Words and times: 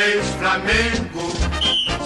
Ex-Flamengo, 0.00 1.20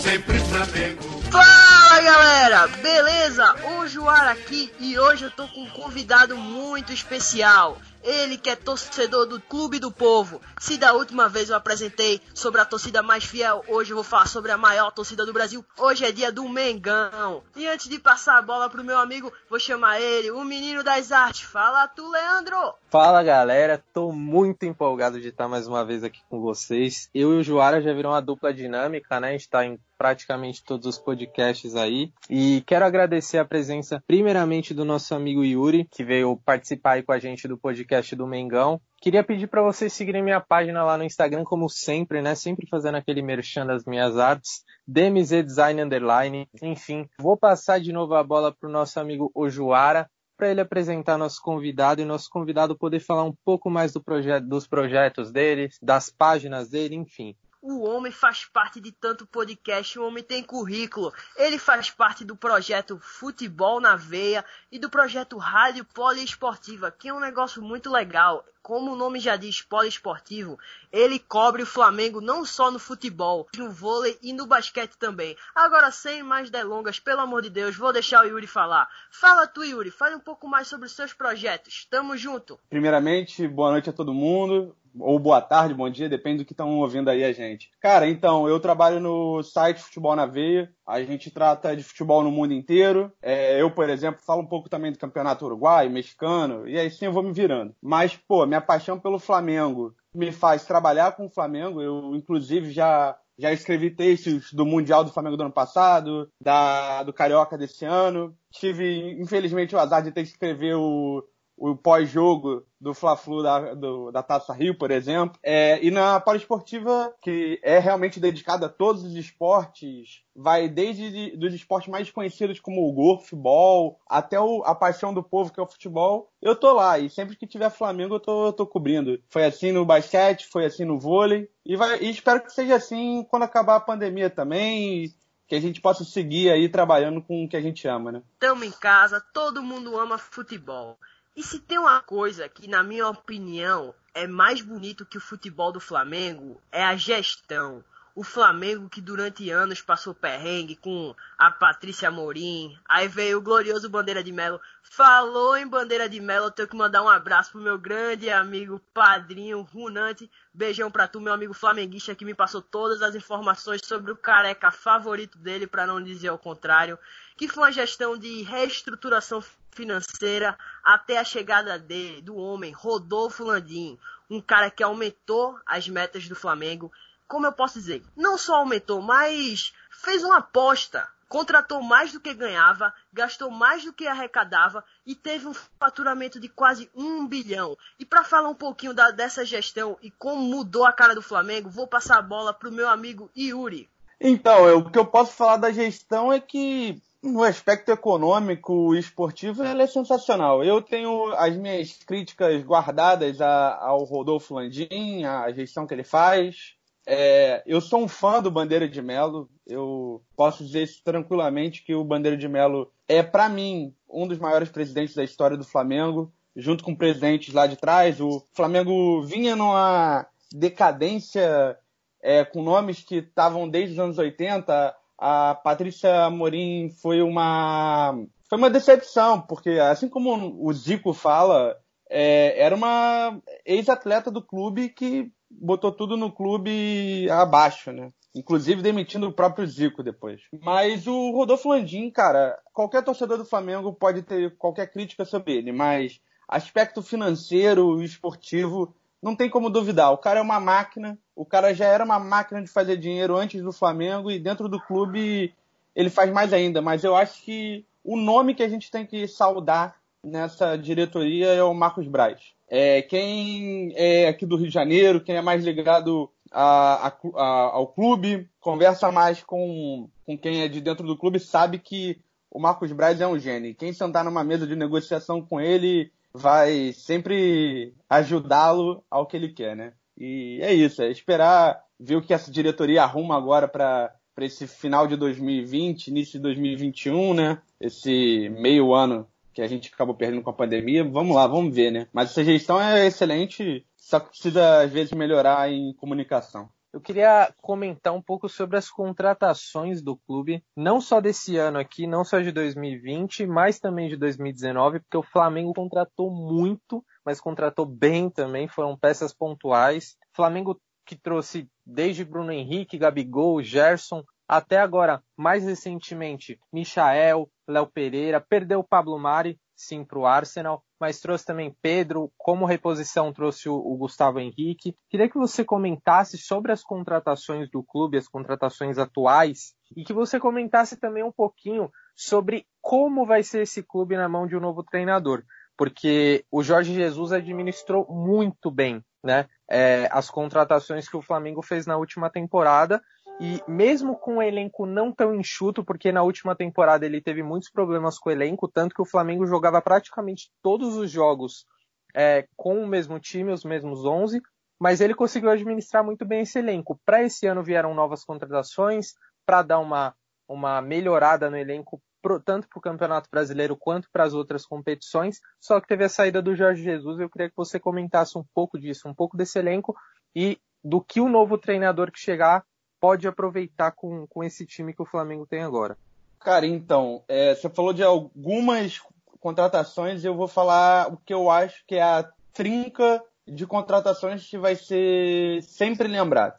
sempre 0.03 0.37
Flamengo. 0.41 1.23
Fala 1.31 2.01
galera, 2.01 2.67
beleza? 2.67 3.55
O 3.79 3.87
Joara 3.87 4.33
aqui 4.33 4.73
e 4.81 4.99
hoje 4.99 5.27
eu 5.27 5.31
tô 5.31 5.47
com 5.47 5.63
um 5.63 5.71
convidado 5.71 6.37
muito 6.37 6.93
especial. 6.93 7.81
Ele 8.03 8.37
que 8.37 8.51
é 8.51 8.57
torcedor 8.57 9.27
do 9.27 9.41
Clube 9.41 9.79
do 9.79 9.93
Povo. 9.93 10.43
Se 10.59 10.77
da 10.77 10.93
última 10.93 11.29
vez 11.29 11.49
eu 11.49 11.57
apresentei 11.57 12.21
sobre 12.35 12.61
a 12.61 12.65
torcida 12.65 13.01
mais 13.01 13.25
fiel, 13.25 13.65
hoje 13.69 13.93
eu 13.93 13.97
vou 13.97 14.05
falar 14.05 14.27
sobre 14.27 14.51
a 14.51 14.59
maior 14.59 14.91
torcida 14.91 15.25
do 15.25 15.33
Brasil. 15.33 15.65
Hoje 15.79 16.05
é 16.05 16.11
dia 16.11 16.33
do 16.33 16.49
Mengão. 16.49 17.45
E 17.55 17.67
antes 17.67 17.89
de 17.89 17.99
passar 18.01 18.39
a 18.39 18.43
bola 18.43 18.69
pro 18.69 18.85
meu 18.85 18.99
amigo, 18.99 19.33
vou 19.49 19.59
chamar 19.59 20.01
ele, 20.01 20.33
o 20.33 20.45
menino 20.45 20.83
das 20.83 21.13
artes. 21.13 21.43
Fala 21.43 21.87
tu, 21.87 22.11
Leandro! 22.11 22.75
Fala 22.95 23.25
galera, 23.25 23.83
tô 23.93 24.13
muito 24.13 24.65
empolgado 24.65 25.21
de 25.21 25.27
estar 25.27 25.49
mais 25.49 25.67
uma 25.67 25.85
vez 25.85 26.05
aqui 26.05 26.21
com 26.31 26.41
vocês. 26.41 27.11
Eu 27.13 27.35
e 27.35 27.39
o 27.39 27.43
Joara 27.43 27.83
já 27.83 27.93
viram 27.93 28.11
uma 28.11 28.23
dupla 28.23 28.55
dinâmica, 28.55 29.19
né? 29.19 29.31
A 29.31 29.33
gente 29.33 29.51
tá 29.51 29.67
em 29.67 29.81
praticamente 29.99 30.63
todos 30.63 30.87
os 30.87 30.97
podcasts 30.97 31.75
aí. 31.75 32.13
E 32.31 32.63
quero 32.65 32.85
agradecer 32.85 33.39
a 33.39 33.45
presença, 33.45 34.01
primeiramente, 34.07 34.73
do 34.73 34.85
nosso 34.85 35.13
amigo 35.13 35.43
Yuri, 35.43 35.89
que 35.91 36.05
veio 36.05 36.37
participar 36.45 36.93
aí 36.93 37.03
com 37.03 37.11
a 37.11 37.19
gente 37.19 37.49
do 37.49 37.59
podcast 37.59 38.15
do 38.15 38.29
Mengão. 38.29 38.81
Queria 39.03 39.25
pedir 39.25 39.49
para 39.49 39.61
vocês 39.61 39.93
seguirem 39.93 40.23
minha 40.23 40.41
página 40.41 40.85
lá 40.85 40.97
no 40.97 41.03
Instagram, 41.03 41.43
como 41.43 41.69
sempre, 41.69 42.23
né? 42.23 42.37
Sempre 42.37 42.69
fazendo 42.69 42.95
aquele 42.95 43.23
merchan 43.23 43.67
das 43.67 43.85
minhas 43.85 44.17
artes. 44.17 44.63
DMZ 44.87 45.43
Design 45.45 45.83
Underline. 45.83 46.49
Enfim, 46.63 47.09
vou 47.19 47.37
passar 47.37 47.81
de 47.81 47.93
novo 47.93 48.15
a 48.15 48.23
bola 48.23 48.55
pro 48.55 48.71
nosso 48.71 49.01
amigo 49.01 49.33
Ojuara 49.35 50.09
para 50.37 50.51
ele 50.51 50.61
apresentar 50.61 51.17
nosso 51.17 51.41
convidado 51.41 52.01
e 52.01 52.05
nosso 52.05 52.29
convidado 52.29 52.77
poder 52.77 53.01
falar 53.01 53.25
um 53.25 53.35
pouco 53.45 53.71
mais 53.71 53.93
do 53.93 54.03
projeto, 54.03 54.47
dos 54.47 54.67
projetos 54.67 55.31
dele, 55.31 55.71
das 55.81 56.11
páginas 56.11 56.69
dele, 56.69 56.95
enfim. 56.95 57.37
O 57.67 57.83
homem 57.89 58.13
faz 58.13 58.45
parte 58.45 58.79
de 58.79 58.93
tanto 58.93 59.27
podcast, 59.27 59.99
o 59.99 60.07
homem 60.07 60.23
tem 60.23 60.43
currículo. 60.43 61.11
Ele 61.35 61.59
faz 61.59 61.91
parte 61.91 62.23
do 62.23 62.37
projeto 62.37 62.99
Futebol 63.01 63.81
na 63.81 63.97
Veia 63.97 64.45
e 64.71 64.79
do 64.79 64.91
projeto 64.91 65.39
Rádio 65.39 65.83
Poliesportiva, 65.87 66.91
que 66.91 67.09
é 67.09 67.15
um 67.15 67.21
negócio 67.21 67.63
muito 67.63 67.91
legal. 67.91 68.45
Como 68.65 68.93
o 68.93 68.97
nome 68.97 69.21
já 69.21 69.37
diz, 69.37 69.61
poliesportivo, 69.61 70.59
ele 70.91 71.19
cobre 71.19 71.63
o 71.63 71.67
Flamengo 71.67 72.19
não 72.19 72.47
só 72.47 72.71
no 72.71 72.79
futebol, 72.79 73.47
no 73.59 73.71
vôlei 73.71 74.19
e 74.23 74.33
no 74.33 74.47
basquete 74.47 74.97
também. 74.97 75.37
Agora, 75.55 75.91
sem 75.91 76.23
mais 76.23 76.49
delongas, 76.49 76.99
pelo 76.99 77.21
amor 77.21 77.43
de 77.43 77.51
Deus, 77.51 77.77
vou 77.77 77.93
deixar 77.93 78.25
o 78.25 78.27
Yuri 78.27 78.47
falar. 78.47 78.89
Fala 79.11 79.47
tu, 79.47 79.63
Yuri, 79.63 79.91
fale 79.91 80.17
um 80.17 80.19
pouco 80.19 80.49
mais 80.49 80.67
sobre 80.67 80.87
os 80.87 80.93
seus 80.93 81.13
projetos. 81.13 81.87
Tamo 81.91 82.17
junto. 82.17 82.59
Primeiramente, 82.71 83.47
boa 83.47 83.71
noite 83.71 83.91
a 83.91 83.93
todo 83.93 84.15
mundo 84.15 84.75
ou 84.99 85.19
boa 85.19 85.41
tarde, 85.41 85.75
bom 85.75 85.89
dia, 85.91 86.09
depende 86.09 86.39
do 86.39 86.45
que 86.45 86.53
estão 86.53 86.79
ouvindo 86.79 87.09
aí 87.09 87.25
a 87.25 87.33
gente. 87.33 87.71
Cara, 87.81 88.09
então, 88.09 88.49
eu 88.49 88.61
trabalho 88.61 89.01
no 89.01 89.43
site 89.43 89.83
Futebol 89.83 90.15
na 90.15 90.27
Veia, 90.27 90.71
a 90.87 91.03
gente 91.03 91.31
trata 91.31 91.77
de 91.77 91.83
futebol 91.83 92.23
no 92.23 92.31
mundo 92.31 92.53
inteiro. 92.53 93.13
É, 93.23 93.61
eu, 93.61 93.71
por 93.71 93.89
exemplo, 93.89 94.23
falo 94.25 94.43
um 94.43 94.47
pouco 94.47 94.69
também 94.69 94.93
do 94.93 94.99
campeonato 94.99 95.45
uruguai, 95.45 95.89
mexicano, 95.89 96.69
e 96.69 96.79
aí 96.79 96.91
sim 96.91 97.07
eu 97.07 97.13
vou 97.13 97.23
me 97.23 97.33
virando. 97.33 97.75
Mas, 97.83 98.17
pô, 98.17 98.47
minha 98.47 98.61
paixão 98.61 98.99
pelo 98.99 99.19
Flamengo 99.19 99.95
me 100.15 100.31
faz 100.31 100.65
trabalhar 100.65 101.13
com 101.13 101.27
o 101.27 101.31
Flamengo. 101.31 101.83
Eu, 101.83 102.15
inclusive, 102.15 102.71
já 102.71 103.17
já 103.37 103.53
escrevi 103.53 103.91
textos 103.91 104.53
do 104.53 104.65
Mundial 104.65 105.03
do 105.03 105.13
Flamengo 105.13 105.37
do 105.37 105.43
ano 105.43 105.53
passado, 105.53 106.31
da, 106.41 107.03
do 107.03 107.13
Carioca 107.13 107.59
desse 107.59 107.85
ano. 107.85 108.33
Tive, 108.53 109.21
infelizmente, 109.21 109.75
o 109.75 109.79
azar 109.79 110.03
de 110.03 110.13
ter 110.13 110.23
que 110.23 110.29
escrever 110.29 110.75
o, 110.77 111.25
o 111.57 111.77
pós-jogo 111.77 112.65
do 112.81 112.93
Fla-Flu 112.93 113.43
da, 113.43 113.75
da 114.13 114.23
Taça 114.23 114.53
Rio, 114.53 114.77
por 114.77 114.91
exemplo. 114.91 115.39
É, 115.43 115.83
e 115.83 115.91
na 115.91 116.21
Poliesportiva, 116.21 117.15
que 117.23 117.59
é 117.63 117.79
realmente 117.79 118.21
dedicada 118.21 118.67
a 118.67 118.69
todos 118.69 119.05
os 119.05 119.15
esportes, 119.15 120.23
vai 120.35 120.69
desde 120.69 121.11
de, 121.11 121.37
dos 121.37 121.55
esportes 121.55 121.89
mais 121.89 122.11
conhecidos 122.11 122.61
como 122.61 122.87
o 122.87 122.93
golfebol, 122.93 124.01
até 124.09 124.39
o, 124.39 124.63
a 124.65 124.75
paixão 124.75 125.15
do 125.15 125.23
povo 125.23 125.53
que 125.53 125.61
é 125.61 125.63
o 125.63 125.69
futebol. 125.69 126.31
Eu 126.43 126.57
tô 126.57 126.73
lá 126.73 126.99
e 126.99 127.09
sempre 127.09 127.37
que 127.37 127.47
tiver 127.47 127.71
Flamengo 127.71 128.17
eu 128.17 128.21
tô, 128.21 128.47
eu 128.47 128.53
tô 128.53 128.67
cobrindo. 128.67 129.19
Foi 129.31 129.45
assim 129.45 129.73
no 129.73 129.85
basquete, 129.85 130.47
foi 130.47 130.67
assim 130.67 130.85
no 130.85 130.99
vôlei 130.99 131.49
e, 131.65 131.77
vai, 131.77 131.99
e 132.01 132.11
espero 132.11 132.43
que 132.43 132.53
seja 132.53 132.75
assim 132.75 133.25
quando 133.31 133.45
acabar 133.45 133.77
a 133.77 133.81
pandemia 133.81 134.29
também 134.29 135.15
que 135.47 135.55
a 135.55 135.61
gente 135.61 135.81
possa 135.81 136.05
seguir 136.05 136.51
aí 136.51 136.69
trabalhando 136.69 137.23
com 137.23 137.45
o 137.45 137.49
que 137.49 137.57
a 137.57 137.61
gente 137.61 137.87
ama, 137.87 138.11
né? 138.11 138.23
Tamo 138.39 138.65
em 138.65 138.71
casa, 138.71 139.23
todo 139.33 139.63
mundo 139.63 139.99
ama 139.99 140.19
futebol. 140.19 140.99
E 141.37 141.43
se 141.43 141.59
tem 141.59 141.79
uma 141.79 142.01
coisa 142.01 142.49
que, 142.49 142.69
na 142.69 142.83
minha 142.83 143.09
opinião, 143.09 143.93
é 144.15 144.25
mais 144.25 144.61
bonito 144.61 145.05
que 145.05 145.19
o 145.19 145.21
futebol 145.21 145.73
do 145.73 145.81
Flamengo, 145.81 146.61
é 146.71 146.85
a 146.85 146.95
gestão. 146.95 147.83
O 148.15 148.23
Flamengo 148.23 148.89
que 148.89 149.01
durante 149.01 149.51
anos 149.51 149.83
passou 149.83 150.15
perrengue 150.15 150.77
com 150.77 151.13
a 151.37 151.51
Patrícia 151.51 152.13
Morim, 152.13 152.79
aí 152.89 153.09
veio 153.09 153.39
o 153.39 153.43
glorioso 153.43 153.89
Bandeira 153.89 154.23
de 154.23 154.31
Melo. 154.31 154.61
Falou 154.85 155.57
em 155.57 155.67
Bandeira 155.67 156.09
de 156.09 156.21
Melo, 156.21 156.47
eu 156.47 156.51
tenho 156.53 156.69
que 156.69 156.77
mandar 156.77 157.03
um 157.03 157.09
abraço 157.09 157.51
pro 157.51 157.61
meu 157.61 157.77
grande 157.77 158.31
amigo, 158.31 158.81
padrinho, 158.95 159.63
Runante. 159.63 160.31
Beijão 160.53 160.89
pra 160.89 161.09
tu, 161.09 161.21
meu 161.21 161.33
amigo 161.33 161.53
flamenguista, 161.53 162.15
que 162.15 162.25
me 162.25 162.37
passou 162.37 162.63
todas 162.63 163.03
as 163.03 163.17
informações 163.17 163.85
sobre 163.85 164.13
o 164.13 164.17
careca 164.17 164.71
favorito 164.71 165.37
dele, 165.37 165.67
para 165.67 165.85
não 165.85 166.01
dizer 166.01 166.31
o 166.31 166.39
contrário. 166.39 166.97
Que 167.37 167.49
foi 167.49 167.65
uma 167.65 167.73
gestão 167.73 168.17
de 168.17 168.43
reestruturação 168.43 169.43
financeira 169.73 170.57
até 170.83 171.19
a 171.19 171.25
chegada 171.25 171.79
do 172.23 172.37
homem, 172.37 172.73
Rodolfo 172.73 173.45
Landim, 173.45 173.99
um 174.31 174.41
cara 174.41 174.71
que 174.71 174.83
aumentou 174.83 175.59
as 175.67 175.89
metas 175.89 176.29
do 176.29 176.37
Flamengo. 176.37 176.93
Como 177.27 177.47
eu 177.47 177.53
posso 177.53 177.79
dizer? 177.79 178.03
Não 178.17 178.39
só 178.39 178.57
aumentou, 178.57 179.03
mas 179.03 179.73
fez 179.91 180.23
uma 180.23 180.39
aposta. 180.39 181.09
Contratou 181.29 181.83
mais 181.83 182.13
do 182.13 182.21
que 182.21 182.33
ganhava, 182.33 182.95
gastou 183.13 183.51
mais 183.51 183.85
do 183.85 183.93
que 183.93 184.07
arrecadava 184.07 184.85
e 185.05 185.17
teve 185.17 185.49
um 185.49 185.55
faturamento 185.55 186.39
de 186.39 186.49
quase 186.49 186.89
um 186.95 187.27
bilhão. 187.27 187.77
E 187.99 188.05
para 188.05 188.23
falar 188.23 188.49
um 188.49 188.55
pouquinho 188.55 188.95
da, 188.95 189.11
dessa 189.11 189.45
gestão 189.45 189.99
e 190.01 190.11
como 190.13 190.43
mudou 190.43 190.85
a 190.85 190.93
cara 190.93 191.15
do 191.15 191.23
Flamengo, 191.23 191.69
vou 191.69 191.89
passar 191.89 192.19
a 192.19 192.23
bola 192.23 192.53
para 192.53 192.69
o 192.69 192.73
meu 192.73 192.89
amigo 192.89 193.31
Yuri. 193.37 193.91
Então, 194.21 194.69
eu, 194.69 194.79
o 194.79 194.91
que 194.91 194.99
eu 194.99 195.05
posso 195.05 195.33
falar 195.33 195.57
da 195.57 195.73
gestão 195.73 196.33
é 196.33 196.39
que 196.39 197.03
no 197.25 197.43
aspecto 197.43 197.91
econômico 197.91 198.95
e 198.95 198.99
esportivo, 198.99 199.63
ela 199.63 199.83
é 199.83 199.87
sensacional. 199.87 200.63
Eu 200.63 200.83
tenho 200.83 201.33
as 201.35 201.57
minhas 201.57 201.93
críticas 201.95 202.63
guardadas 202.63 203.41
a, 203.41 203.79
ao 203.81 204.05
Rodolfo 204.05 204.55
Landim, 204.55 205.25
a 205.25 205.51
gestão 205.51 205.87
que 205.87 205.95
ele 205.95 206.05
faz. 206.05 206.75
É, 207.07 207.63
eu 207.67 207.81
sou 207.81 208.03
um 208.03 208.09
fã 208.09 208.43
do 208.43 208.51
Bandeira 208.51 208.89
de 208.89 209.01
Melo. 209.01 209.49
Eu 209.67 210.23
posso 210.37 210.65
dizer 210.65 210.89
tranquilamente 211.03 211.83
que 211.83 211.95
o 211.95 212.05
Bandeira 212.05 212.37
de 212.37 212.49
Melo 212.49 212.93
é, 213.09 213.23
para 213.23 213.49
mim, 213.49 213.95
um 214.09 214.27
dos 214.27 214.39
maiores 214.39 214.69
presidentes 214.69 215.15
da 215.15 215.25
história 215.25 215.57
do 215.57 215.65
Flamengo, 215.65 216.33
junto 216.55 216.85
com 216.85 216.95
presidentes 216.95 217.53
lá 217.53 217.67
de 217.67 217.77
trás. 217.77 218.21
O 218.21 218.47
Flamengo 218.53 219.23
vinha 219.23 219.57
numa 219.57 220.27
decadência 220.53 221.79
é, 222.23 222.45
com 222.45 222.63
nomes 222.63 223.03
que 223.03 223.17
estavam 223.17 223.69
desde 223.69 223.95
os 223.95 223.99
anos 223.99 224.19
80 224.19 224.95
a 225.27 225.55
Patrícia 225.55 226.29
Morim 226.29 226.91
foi 227.01 227.23
uma 227.23 228.15
foi 228.47 228.59
uma 228.59 228.69
decepção, 228.69 229.41
porque 229.41 229.71
assim 229.71 230.07
como 230.07 230.63
o 230.63 230.71
Zico 230.71 231.15
fala, 231.15 231.75
é, 232.11 232.63
era 232.63 232.75
uma 232.75 233.41
ex-atleta 233.65 234.31
do 234.31 234.43
clube 234.43 234.91
que 234.91 235.33
botou 235.51 235.91
tudo 235.91 236.15
no 236.15 236.31
clube 236.31 237.27
abaixo, 237.31 237.91
né? 237.91 238.11
Inclusive 238.35 238.83
demitindo 238.83 239.27
o 239.27 239.33
próprio 239.33 239.67
Zico 239.67 240.03
depois. 240.03 240.43
Mas 240.63 241.07
o 241.07 241.31
Rodolfo 241.31 241.71
Landim, 241.71 242.11
cara, 242.11 242.59
qualquer 242.75 243.03
torcedor 243.03 243.39
do 243.39 243.47
Flamengo 243.47 243.95
pode 243.95 244.21
ter 244.21 244.55
qualquer 244.59 244.93
crítica 244.93 245.25
sobre 245.25 245.55
ele, 245.55 245.73
mas 245.73 246.21
aspecto 246.47 247.01
financeiro 247.01 248.03
e 248.03 248.05
esportivo 248.05 248.95
não 249.23 249.35
tem 249.35 249.49
como 249.49 249.71
duvidar. 249.71 250.13
O 250.13 250.19
cara 250.19 250.41
é 250.41 250.43
uma 250.43 250.61
máquina, 250.61 251.19
o 251.37 251.45
cara 251.45 251.75
já 251.75 251.87
era 251.87 252.05
uma 252.05 252.19
máquina 252.19 252.63
de 252.63 252.69
fazer 252.69 252.97
dinheiro 252.97 253.37
antes 253.37 253.63
do 253.63 253.73
Flamengo 253.73 254.31
e 254.31 254.39
dentro 254.39 254.69
do 254.69 254.81
clube 254.81 255.53
ele 255.95 256.11
faz 256.11 256.31
mais 256.31 256.53
ainda. 256.53 256.81
Mas 256.81 257.05
eu 257.05 257.15
acho 257.15 257.43
que 257.43 257.85
o 258.03 258.17
nome 258.17 258.55
que 258.55 258.63
a 258.63 258.69
gente 258.69 258.91
tem 258.91 259.07
que 259.07 259.27
saudar 259.27 259.97
nessa 260.23 260.77
diretoria 260.77 261.49
é 261.49 261.63
o 261.63 261.75
Marcos 261.75 262.07
Braz. 262.07 262.41
É, 262.69 263.03
quem 263.03 263.93
é 263.95 264.29
aqui 264.29 264.47
do 264.47 264.57
Rio 264.57 264.69
de 264.69 264.75
Janeiro, 264.75 265.21
quem 265.21 265.37
é 265.37 265.43
mais 265.43 265.65
ligado 265.65 266.31
a, 266.51 267.09
a, 267.09 267.13
a, 267.35 267.45
ao 267.75 267.89
clube, 267.89 268.49
conversa 268.61 269.13
mais 269.13 269.43
com, 269.43 270.09
com 270.25 270.39
quem 270.39 270.63
é 270.63 270.69
de 270.69 270.81
dentro 270.81 271.07
do 271.07 271.17
clube, 271.17 271.39
sabe 271.39 271.79
que 271.79 272.19
o 272.51 272.61
Marcos 272.61 272.91
Braz 272.93 273.21
é 273.21 273.27
um 273.27 273.39
gênio. 273.39 273.75
Quem 273.75 273.93
sentar 273.93 274.25
numa 274.25 274.45
mesa 274.45 274.67
de 274.67 274.77
negociação 274.77 275.43
com 275.43 275.61
ele 275.61 276.11
vai 276.33 276.93
sempre 276.93 277.93
ajudá-lo 278.09 279.05
ao 279.11 279.27
que 279.27 279.37
ele 279.37 279.49
quer, 279.49 279.77
né? 279.77 279.93
E 280.17 280.59
é 280.63 280.73
isso, 280.73 281.03
é 281.03 281.11
esperar 281.11 281.83
ver 281.99 282.17
o 282.17 282.23
que 282.23 282.35
essa 282.35 282.51
diretoria 282.51 283.03
arruma 283.03 283.37
agora 283.37 283.67
para 283.67 284.13
esse 284.39 284.67
final 284.67 285.07
de 285.07 285.17
2020, 285.17 286.09
início 286.09 286.33
de 286.35 286.43
2021, 286.43 287.35
né? 287.35 287.63
Esse 287.81 288.49
meio 288.51 288.95
ano 288.95 289.29
que 289.53 289.63
a 289.63 289.67
gente 289.67 289.91
acabou 289.93 290.15
perdendo 290.15 290.43
com 290.43 290.51
a 290.51 290.55
pandemia. 290.55 291.05
Vamos 291.05 291.37
lá, 291.37 291.47
vamos 291.47 291.75
ver, 291.75 291.91
né? 291.91 292.09
Mas 292.13 292.31
essa 292.31 292.45
gestão 292.45 292.81
é 292.81 293.07
excelente, 293.07 293.87
só 293.97 294.21
precisa 294.21 294.83
às 294.83 294.93
vezes 294.93 295.13
melhorar 295.13 295.71
em 295.71 295.93
comunicação. 295.95 296.69
Eu 296.95 297.01
queria 297.01 297.53
comentar 297.61 298.15
um 298.15 298.23
pouco 298.23 298.49
sobre 298.49 298.77
as 298.77 298.89
contratações 298.89 300.01
do 300.01 300.17
clube, 300.17 300.65
não 300.77 301.01
só 301.01 301.21
desse 301.21 301.57
ano 301.57 301.77
aqui, 301.77 302.07
não 302.07 302.25
só 302.25 302.39
de 302.39 302.53
2020, 302.53 303.49
mas 303.49 303.81
também 303.81 304.09
de 304.09 304.17
2019, 304.17 305.01
porque 305.01 305.17
o 305.17 305.23
Flamengo 305.25 305.75
contratou 305.75 306.31
muito, 306.31 307.05
mas 307.27 307.41
contratou 307.41 307.85
bem 307.85 308.31
também, 308.31 308.69
foram 308.69 308.97
peças 308.97 309.35
pontuais. 309.35 310.17
Flamengo 310.33 310.81
que 311.05 311.17
trouxe 311.17 311.69
desde 311.85 312.25
Bruno 312.25 312.53
Henrique, 312.53 312.97
Gabigol, 312.97 313.61
Gerson, 313.61 314.23
até 314.47 314.79
agora, 314.79 315.21
mais 315.37 315.65
recentemente, 315.65 316.61
Michael, 316.73 317.51
Léo 317.67 317.89
Pereira, 317.89 318.41
perdeu 318.41 318.79
o 318.79 318.87
Pablo 318.87 319.19
Mari, 319.19 319.59
sim, 319.75 320.05
para 320.05 320.19
o 320.21 320.27
Arsenal, 320.27 320.85
mas 321.05 321.21
trouxe 321.21 321.45
também 321.45 321.77
Pedro, 321.83 322.33
como 322.39 322.65
reposição 322.65 323.31
trouxe 323.31 323.69
o, 323.69 323.95
Gustavo 323.99 324.41
Henrique. 324.41 324.97
Queria 325.11 325.29
que 325.29 325.37
você 325.37 325.63
comentasse 325.63 326.39
sobre 326.39 326.73
as 326.73 326.83
contratações 326.83 327.71
do 327.71 327.83
clube, 327.83 328.17
as 328.17 328.27
contratações 328.27 328.97
atuais, 328.97 329.75
e 329.95 330.03
que 330.03 330.15
você 330.15 330.41
comentasse 330.41 330.97
também 330.97 331.23
um 331.23 331.31
pouquinho 331.31 331.91
sobre 332.17 332.67
como 332.81 333.27
vai 333.27 333.43
ser 333.43 333.65
esse 333.65 333.83
clube 333.83 334.17
na 334.17 334.31
mão 334.31 334.47
de 334.47 334.57
um 334.57 334.61
novo 334.61 334.83
treinador. 334.83 335.43
Porque 335.77 336.47
o 336.51 336.63
Jorge 336.63 336.95
Jesus 336.95 337.33
administrou 337.33 338.07
muito 338.09 338.71
bem 338.71 339.05
né, 339.23 339.47
é, 339.71 340.09
as 340.11 340.31
contratações 340.31 341.07
que 341.07 341.19
o 341.19 341.23
Flamengo 341.23 341.61
fez 341.61 341.85
na 341.85 341.99
última 341.99 342.31
temporada 342.31 343.03
e 343.41 343.61
mesmo 343.67 344.17
com 344.17 344.37
o 344.37 344.43
elenco 344.43 344.87
não 344.87 345.13
tão 345.13 345.35
enxuto, 345.35 345.85
porque 345.85 346.13
na 346.13 346.23
última 346.23 346.55
temporada 346.55 347.05
ele 347.05 347.21
teve 347.21 347.43
muitos 347.43 347.71
problemas 347.71 348.19
com 348.19 348.29
o 348.29 348.33
elenco, 348.33 348.69
tanto 348.69 348.95
que 348.95 349.03
o 349.03 349.07
Flamengo 349.07 349.47
jogava 349.47 349.83
praticamente 349.83 350.51
todos 350.63 350.97
os 350.97 351.11
jogos 351.11 351.67
é, 352.15 352.47
com 352.57 352.83
o 352.83 352.87
mesmo 352.87 353.19
time, 353.19 353.53
os 353.53 353.65
mesmos 353.65 354.05
11, 354.05 354.41
mas 354.81 355.01
ele 355.01 355.15
conseguiu 355.15 355.51
administrar 355.51 356.05
muito 356.05 356.25
bem 356.25 356.43
esse 356.43 356.59
elenco. 356.59 357.01
Para 357.05 357.23
esse 357.23 357.47
ano 357.47 357.63
vieram 357.63 357.93
novas 357.93 358.25
contratações, 358.25 359.15
para 359.45 359.63
dar 359.63 359.81
uma, 359.81 360.15
uma 360.49 360.81
melhorada 360.81 361.51
no 361.51 361.57
elenco, 361.57 362.01
pro, 362.23 362.41
tanto 362.41 362.69
para 362.69 362.79
o 362.79 362.83
Campeonato 362.83 363.29
Brasileiro 363.31 363.77
quanto 363.77 364.09
para 364.13 364.25
as 364.25 364.33
outras 364.33 364.65
competições, 364.65 365.41
só 365.61 365.81
que 365.81 365.89
teve 365.89 366.05
a 366.05 366.09
saída 366.09 366.41
do 366.41 366.55
Jorge 366.55 366.83
Jesus. 366.83 367.19
Eu 367.19 367.29
queria 367.29 367.49
que 367.49 367.57
você 367.57 367.81
comentasse 367.81 368.39
um 368.39 368.45
pouco 368.55 368.79
disso, 368.79 369.09
um 369.09 369.15
pouco 369.15 369.37
desse 369.37 369.59
elenco 369.59 369.95
e 370.35 370.59
do 370.83 371.01
que 371.01 371.21
o 371.21 371.29
novo 371.29 371.59
treinador 371.59 372.13
que 372.13 372.19
chegar 372.19 372.65
pode 373.05 373.29
aproveitar 373.29 373.91
com, 373.91 374.27
com 374.27 374.43
esse 374.43 374.65
time 374.65 374.95
que 374.95 375.03
o 375.03 375.05
Flamengo 375.05 375.47
tem 375.47 375.63
agora? 375.63 375.99
Cara, 376.41 376.67
então, 376.67 377.23
é, 377.29 377.55
você 377.55 377.69
falou 377.69 377.93
de 377.93 378.03
algumas 378.03 378.99
contratações, 379.41 380.25
eu 380.25 380.35
vou 380.35 380.49
falar 380.49 381.13
o 381.13 381.19
que 381.19 381.35
eu 381.35 381.51
acho 381.51 381.85
que 381.87 381.97
é 381.97 382.03
a 382.03 382.27
trinca 382.51 383.23
de 383.47 383.67
contratações 383.67 384.49
que 384.49 384.57
vai 384.57 384.75
ser 384.75 385.63
sempre 385.65 386.09
lembrado. 386.09 386.59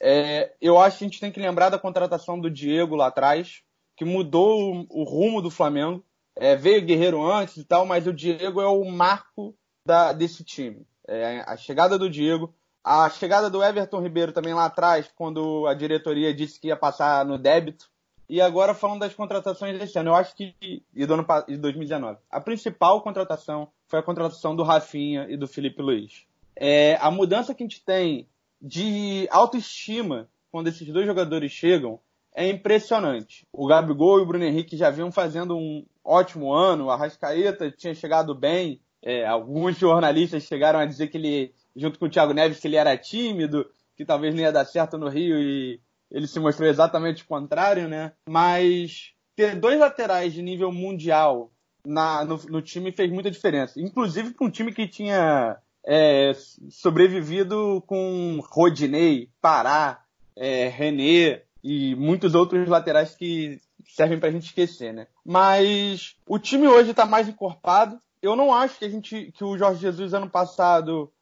É, 0.00 0.54
eu 0.62 0.78
acho 0.78 0.96
que 0.96 1.04
a 1.04 1.08
gente 1.08 1.20
tem 1.20 1.30
que 1.30 1.38
lembrar 1.38 1.68
da 1.68 1.78
contratação 1.78 2.40
do 2.40 2.50
Diego 2.50 2.96
lá 2.96 3.08
atrás, 3.08 3.62
que 3.94 4.04
mudou 4.06 4.86
o, 4.88 5.02
o 5.02 5.04
rumo 5.04 5.42
do 5.42 5.50
Flamengo. 5.50 6.02
É, 6.34 6.56
veio 6.56 6.86
Guerreiro 6.86 7.22
antes 7.22 7.58
e 7.58 7.64
tal, 7.64 7.84
mas 7.84 8.06
o 8.06 8.14
Diego 8.14 8.62
é 8.62 8.66
o 8.66 8.82
marco 8.86 9.54
da, 9.86 10.14
desse 10.14 10.42
time. 10.42 10.86
É, 11.06 11.44
a 11.46 11.54
chegada 11.54 11.98
do 11.98 12.08
Diego, 12.08 12.54
a 12.84 13.08
chegada 13.10 13.48
do 13.48 13.62
Everton 13.62 14.00
Ribeiro 14.00 14.32
também 14.32 14.54
lá 14.54 14.64
atrás, 14.64 15.10
quando 15.14 15.66
a 15.66 15.74
diretoria 15.74 16.34
disse 16.34 16.60
que 16.60 16.68
ia 16.68 16.76
passar 16.76 17.24
no 17.24 17.38
débito. 17.38 17.90
E 18.28 18.40
agora 18.40 18.74
falando 18.74 19.00
das 19.00 19.14
contratações 19.14 19.78
desse 19.78 19.98
ano, 19.98 20.10
eu 20.10 20.14
acho 20.14 20.34
que 20.34 20.54
e 20.94 21.06
do 21.06 21.14
ano 21.14 21.26
de 21.46 21.56
2019. 21.58 22.18
A 22.30 22.40
principal 22.40 23.02
contratação 23.02 23.68
foi 23.86 23.98
a 23.98 24.02
contratação 24.02 24.56
do 24.56 24.62
Rafinha 24.62 25.26
e 25.28 25.36
do 25.36 25.46
Felipe 25.46 25.82
Luiz. 25.82 26.24
É, 26.56 26.96
a 27.00 27.10
mudança 27.10 27.54
que 27.54 27.62
a 27.62 27.66
gente 27.66 27.84
tem 27.84 28.26
de 28.60 29.28
autoestima 29.30 30.28
quando 30.50 30.68
esses 30.68 30.88
dois 30.88 31.06
jogadores 31.06 31.52
chegam 31.52 32.00
é 32.34 32.48
impressionante. 32.48 33.46
O 33.52 33.66
Gabigol 33.66 34.18
e 34.18 34.22
o 34.22 34.26
Bruno 34.26 34.44
Henrique 34.44 34.76
já 34.76 34.90
vinham 34.90 35.12
fazendo 35.12 35.56
um 35.56 35.84
ótimo 36.04 36.52
ano, 36.52 36.90
a 36.90 36.96
Rascaeta 36.96 37.70
tinha 37.70 37.94
chegado 37.94 38.34
bem, 38.34 38.80
é, 39.02 39.26
alguns 39.26 39.76
jornalistas 39.76 40.44
chegaram 40.44 40.78
a 40.78 40.86
dizer 40.86 41.08
que 41.08 41.18
ele 41.18 41.52
junto 41.74 41.98
com 41.98 42.06
o 42.06 42.10
Thiago 42.10 42.32
Neves, 42.32 42.60
que 42.60 42.68
ele 42.68 42.76
era 42.76 42.96
tímido, 42.96 43.66
que 43.96 44.04
talvez 44.04 44.34
não 44.34 44.42
ia 44.42 44.52
dar 44.52 44.64
certo 44.64 44.98
no 44.98 45.08
Rio 45.08 45.38
e 45.38 45.80
ele 46.10 46.26
se 46.26 46.38
mostrou 46.38 46.68
exatamente 46.68 47.22
o 47.22 47.26
contrário, 47.26 47.88
né? 47.88 48.12
Mas 48.28 49.12
ter 49.34 49.56
dois 49.56 49.78
laterais 49.78 50.32
de 50.32 50.42
nível 50.42 50.70
mundial 50.70 51.50
na, 51.84 52.24
no, 52.24 52.36
no 52.48 52.62
time 52.62 52.92
fez 52.92 53.10
muita 53.10 53.30
diferença. 53.30 53.80
Inclusive 53.80 54.32
para 54.32 54.46
um 54.46 54.50
time 54.50 54.72
que 54.72 54.86
tinha 54.86 55.56
é, 55.84 56.32
sobrevivido 56.70 57.82
com 57.86 58.40
Rodinei, 58.50 59.30
Pará, 59.40 60.02
é, 60.36 60.68
René 60.68 61.42
e 61.62 61.94
muitos 61.94 62.34
outros 62.34 62.68
laterais 62.68 63.14
que 63.14 63.60
servem 63.88 64.18
para 64.18 64.28
a 64.28 64.32
gente 64.32 64.46
esquecer, 64.46 64.92
né? 64.92 65.06
Mas 65.24 66.16
o 66.26 66.38
time 66.38 66.68
hoje 66.68 66.90
está 66.90 67.06
mais 67.06 67.28
encorpado. 67.28 67.98
Eu 68.20 68.36
não 68.36 68.54
acho 68.54 68.78
que 68.78 68.84
a 68.84 68.88
gente, 68.88 69.32
que 69.32 69.44
o 69.44 69.58
Jorge 69.58 69.80
Jesus 69.80 70.14
ano 70.14 70.30
passado 70.30 71.12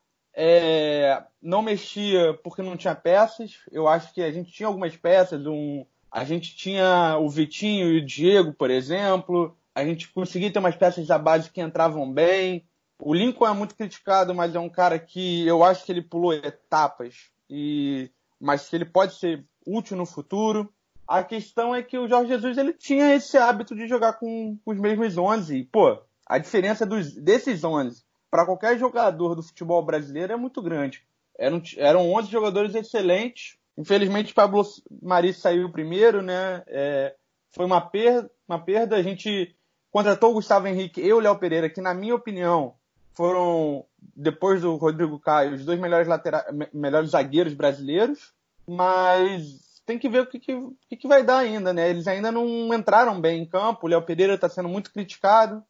é, 0.42 1.22
não 1.42 1.60
mexia 1.60 2.32
porque 2.42 2.62
não 2.62 2.74
tinha 2.74 2.94
peças. 2.94 3.58
Eu 3.70 3.86
acho 3.86 4.14
que 4.14 4.22
a 4.22 4.32
gente 4.32 4.50
tinha 4.50 4.66
algumas 4.66 4.96
peças. 4.96 5.46
Um, 5.46 5.84
a 6.10 6.24
gente 6.24 6.56
tinha 6.56 7.18
o 7.18 7.28
Vitinho 7.28 7.90
e 7.90 7.98
o 7.98 8.06
Diego, 8.06 8.54
por 8.54 8.70
exemplo. 8.70 9.54
A 9.74 9.84
gente 9.84 10.08
conseguia 10.08 10.50
ter 10.50 10.58
umas 10.58 10.74
peças 10.74 11.06
da 11.06 11.18
base 11.18 11.50
que 11.50 11.60
entravam 11.60 12.10
bem. 12.10 12.64
O 12.98 13.12
Lincoln 13.12 13.48
é 13.48 13.52
muito 13.52 13.74
criticado, 13.74 14.34
mas 14.34 14.54
é 14.54 14.58
um 14.58 14.70
cara 14.70 14.98
que 14.98 15.46
eu 15.46 15.62
acho 15.62 15.84
que 15.84 15.92
ele 15.92 16.00
pulou 16.00 16.32
etapas, 16.32 17.30
e 17.48 18.10
mas 18.40 18.66
que 18.66 18.76
ele 18.76 18.86
pode 18.86 19.16
ser 19.16 19.44
útil 19.66 19.94
no 19.94 20.06
futuro. 20.06 20.72
A 21.06 21.22
questão 21.22 21.74
é 21.74 21.82
que 21.82 21.98
o 21.98 22.08
Jorge 22.08 22.28
Jesus 22.28 22.56
ele 22.56 22.72
tinha 22.72 23.14
esse 23.14 23.36
hábito 23.36 23.74
de 23.74 23.86
jogar 23.86 24.14
com, 24.14 24.58
com 24.64 24.70
os 24.70 24.78
mesmos 24.78 25.18
11. 25.18 25.54
E, 25.54 25.64
pô, 25.64 25.98
a 26.26 26.38
diferença 26.38 26.86
dos, 26.86 27.14
desses 27.14 27.62
11 27.62 28.02
para 28.30 28.46
qualquer 28.46 28.78
jogador 28.78 29.34
do 29.34 29.42
futebol 29.42 29.82
brasileiro 29.82 30.32
é 30.32 30.36
muito 30.36 30.62
grande. 30.62 31.02
Eram, 31.38 31.60
eram 31.76 32.12
11 32.12 32.30
jogadores 32.30 32.74
excelentes. 32.74 33.58
Infelizmente, 33.76 34.34
Pablo 34.34 34.62
Mari 35.02 35.32
saiu 35.32 35.70
primeiro, 35.70 36.22
né? 36.22 36.62
É, 36.66 37.14
foi 37.50 37.64
uma 37.64 37.80
perda, 37.80 38.30
uma 38.46 38.58
perda. 38.58 38.96
A 38.96 39.02
gente 39.02 39.54
contratou 39.90 40.30
o 40.30 40.34
Gustavo 40.34 40.68
Henrique 40.68 41.00
e 41.00 41.12
o 41.12 41.18
Léo 41.18 41.38
Pereira, 41.38 41.68
que, 41.68 41.80
na 41.80 41.94
minha 41.94 42.14
opinião, 42.14 42.74
foram, 43.14 43.84
depois 44.14 44.60
do 44.60 44.76
Rodrigo 44.76 45.18
Caio, 45.18 45.54
os 45.54 45.64
dois 45.64 45.80
melhores, 45.80 46.06
latera... 46.06 46.44
melhores 46.72 47.10
zagueiros 47.10 47.54
brasileiros. 47.54 48.32
Mas 48.66 49.82
tem 49.84 49.98
que 49.98 50.08
ver 50.08 50.20
o 50.20 50.26
que, 50.26 50.38
que, 50.38 50.96
que, 50.96 51.08
vai 51.08 51.24
dar 51.24 51.38
ainda, 51.38 51.72
né? 51.72 51.90
Eles 51.90 52.06
ainda 52.06 52.30
não 52.30 52.72
entraram 52.72 53.20
bem 53.20 53.42
em 53.42 53.46
campo. 53.46 53.86
O 53.86 53.88
Léo 53.88 54.02
Pereira 54.02 54.34
está 54.34 54.48
sendo 54.48 54.68
muito 54.68 54.92
criticado 54.92 55.64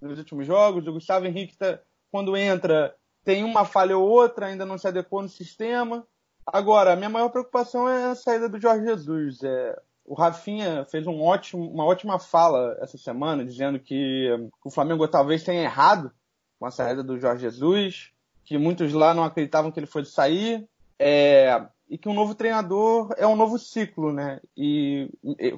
nos 0.00 0.18
últimos 0.18 0.46
jogos. 0.46 0.86
O 0.86 0.92
Gustavo 0.92 1.26
Henrique 1.26 1.54
está 1.54 1.80
quando 2.14 2.36
entra 2.36 2.94
tem 3.24 3.42
uma 3.42 3.64
falha 3.64 3.98
ou 3.98 4.08
outra, 4.08 4.46
ainda 4.46 4.64
não 4.64 4.78
se 4.78 4.86
adequou 4.86 5.20
no 5.20 5.28
sistema. 5.28 6.06
Agora, 6.46 6.92
a 6.92 6.96
minha 6.96 7.08
maior 7.08 7.28
preocupação 7.28 7.88
é 7.88 8.04
a 8.12 8.14
saída 8.14 8.48
do 8.48 8.60
Jorge 8.60 8.84
Jesus. 8.84 9.42
É, 9.42 9.76
o 10.04 10.14
Rafinha 10.14 10.84
fez 10.84 11.08
um 11.08 11.20
ótimo, 11.20 11.68
uma 11.68 11.84
ótima 11.84 12.16
fala 12.20 12.78
essa 12.80 12.96
semana, 12.96 13.44
dizendo 13.44 13.80
que 13.80 14.30
o 14.64 14.70
Flamengo 14.70 15.08
talvez 15.08 15.42
tenha 15.42 15.64
errado 15.64 16.12
com 16.56 16.66
a 16.66 16.70
saída 16.70 17.02
do 17.02 17.18
Jorge 17.18 17.42
Jesus, 17.42 18.12
que 18.44 18.56
muitos 18.56 18.92
lá 18.92 19.12
não 19.12 19.24
acreditavam 19.24 19.72
que 19.72 19.80
ele 19.80 19.86
fosse 19.88 20.12
sair, 20.12 20.68
é, 21.00 21.66
e 21.88 21.98
que 21.98 22.08
um 22.08 22.14
novo 22.14 22.36
treinador 22.36 23.12
é 23.18 23.26
um 23.26 23.34
novo 23.34 23.58
ciclo, 23.58 24.12
né? 24.12 24.40
E, 24.56 25.10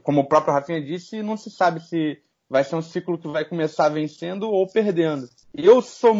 como 0.03 0.23
o 0.23 0.27
próprio 0.27 0.55
Rafinha 0.55 0.81
disse, 0.81 1.23
não 1.23 1.37
se 1.37 1.51
sabe 1.51 1.81
se 1.81 2.19
vai 2.49 2.65
ser 2.65 2.77
um 2.77 2.83
ciclo 2.83 3.19
que 3.19 3.29
vai 3.29 3.45
começar 3.45 3.89
vencendo 3.89 4.49
ou 4.49 4.67
perdendo. 4.67 5.29
Eu 5.57 5.81
sou 5.81 6.15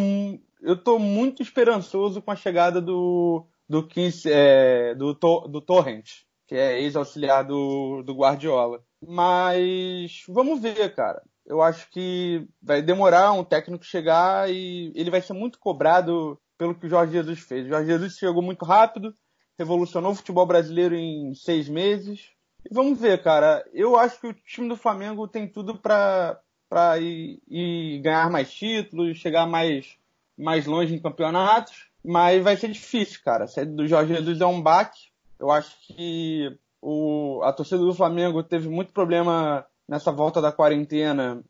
eu 0.63 0.77
tô 0.77 0.99
muito 0.99 1.43
esperançoso 1.43 2.23
com 2.23 2.31
a 2.31 2.37
chegada 2.37 2.81
do 2.81 3.47
do 3.69 3.87
15, 3.87 4.31
é, 4.33 4.95
do, 4.95 5.13
do 5.15 5.61
Torrent, 5.61 6.23
que 6.47 6.55
é 6.55 6.81
ex-auxiliar 6.81 7.45
do, 7.45 8.03
do 8.03 8.15
Guardiola. 8.15 8.83
Mas 9.07 10.23
vamos 10.29 10.61
ver, 10.61 10.95
cara. 10.95 11.23
Eu 11.45 11.63
acho 11.63 11.91
que 11.91 12.47
vai 12.63 12.81
demorar 12.81 13.33
um 13.33 13.45
técnico 13.45 13.85
chegar 13.85 14.51
e 14.51 14.93
ele 14.95 15.11
vai 15.11 15.21
ser 15.21 15.33
muito 15.33 15.59
cobrado 15.59 16.39
pelo 16.57 16.75
que 16.75 16.87
o 16.87 16.89
Jorge 16.89 17.13
Jesus 17.13 17.41
fez. 17.41 17.67
O 17.67 17.71
Jorge 17.71 17.87
Jesus 17.87 18.15
chegou 18.15 18.43
muito 18.43 18.65
rápido, 18.65 19.15
revolucionou 19.59 20.13
o 20.13 20.15
futebol 20.15 20.47
brasileiro 20.47 20.95
em 20.95 21.35
seis 21.35 21.69
meses. 21.69 22.31
E 22.65 22.75
vamos 22.75 23.01
ver, 23.01 23.23
cara. 23.23 23.65
Eu 23.73 23.97
acho 23.97 24.21
que 24.21 24.27
o 24.27 24.35
time 24.35 24.69
do 24.69 24.77
Flamengo 24.77 25.29
tem 25.29 25.47
tudo 25.47 25.77
para 25.77 26.41
para 26.69 26.99
ir, 26.99 27.41
ir, 27.49 28.01
ganhar 28.01 28.31
mais 28.31 28.53
títulos, 28.53 29.19
chegar 29.19 29.47
mais, 29.47 29.97
mais 30.37 30.67
longe 30.67 30.95
em 30.95 30.99
campeonatos, 30.99 31.87
mas 32.05 32.43
vai 32.43 32.57
ser 32.57 32.71
difícil, 32.71 33.21
cara. 33.25 33.45
A 33.45 33.49
saída 33.49 33.73
do 33.73 33.87
Jorge 33.87 34.15
Jesus 34.15 34.41
é 34.41 34.47
um 34.47 34.61
baque. 34.61 35.09
Eu 35.39 35.51
acho 35.51 35.77
que 35.87 36.57
o, 36.81 37.41
a 37.43 37.53
torcida 37.53 37.79
do 37.79 37.95
Flamengo 37.95 38.43
teve 38.43 38.69
muito 38.69 38.93
problema 38.93 39.67
nessa 39.89 40.13
volta 40.13 40.41
da 40.41 40.53
quarentena 40.53 41.43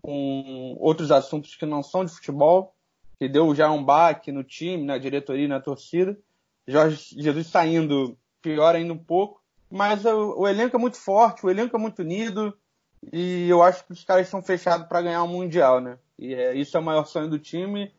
com 0.00 0.76
outros 0.78 1.10
assuntos 1.10 1.56
que 1.56 1.66
não 1.66 1.82
são 1.82 2.04
de 2.04 2.12
futebol, 2.12 2.74
que 3.18 3.28
deu 3.28 3.54
já 3.54 3.70
um 3.70 3.82
baque 3.82 4.30
no 4.30 4.44
time, 4.44 4.84
na 4.84 4.96
diretoria 4.96 5.44
e 5.44 5.48
na 5.48 5.60
torcida. 5.60 6.16
Jorge 6.66 7.14
Jesus 7.20 7.46
saindo 7.46 8.16
pior 8.40 8.74
ainda 8.74 8.92
um 8.92 8.98
pouco. 8.98 9.42
Mas 9.70 10.04
o, 10.04 10.40
o, 10.40 10.48
elenco 10.48 10.76
é 10.76 10.78
muito 10.78 10.96
forte, 10.96 11.44
o 11.44 11.50
elenco 11.50 11.76
é 11.76 11.78
muito 11.78 12.00
unido. 12.00 12.56
E 13.12 13.48
eu 13.48 13.62
acho 13.62 13.84
que 13.86 13.92
os 13.92 14.04
caras 14.04 14.26
estão 14.26 14.42
fechados 14.42 14.86
para 14.86 15.02
ganhar 15.02 15.22
o 15.22 15.28
Mundial, 15.28 15.80
né? 15.80 15.98
E 16.18 16.34
é, 16.34 16.54
isso 16.54 16.76
é 16.76 16.80
o 16.80 16.82
maior 16.82 17.06
sonho 17.06 17.28
do 17.28 17.38
time 17.38 17.92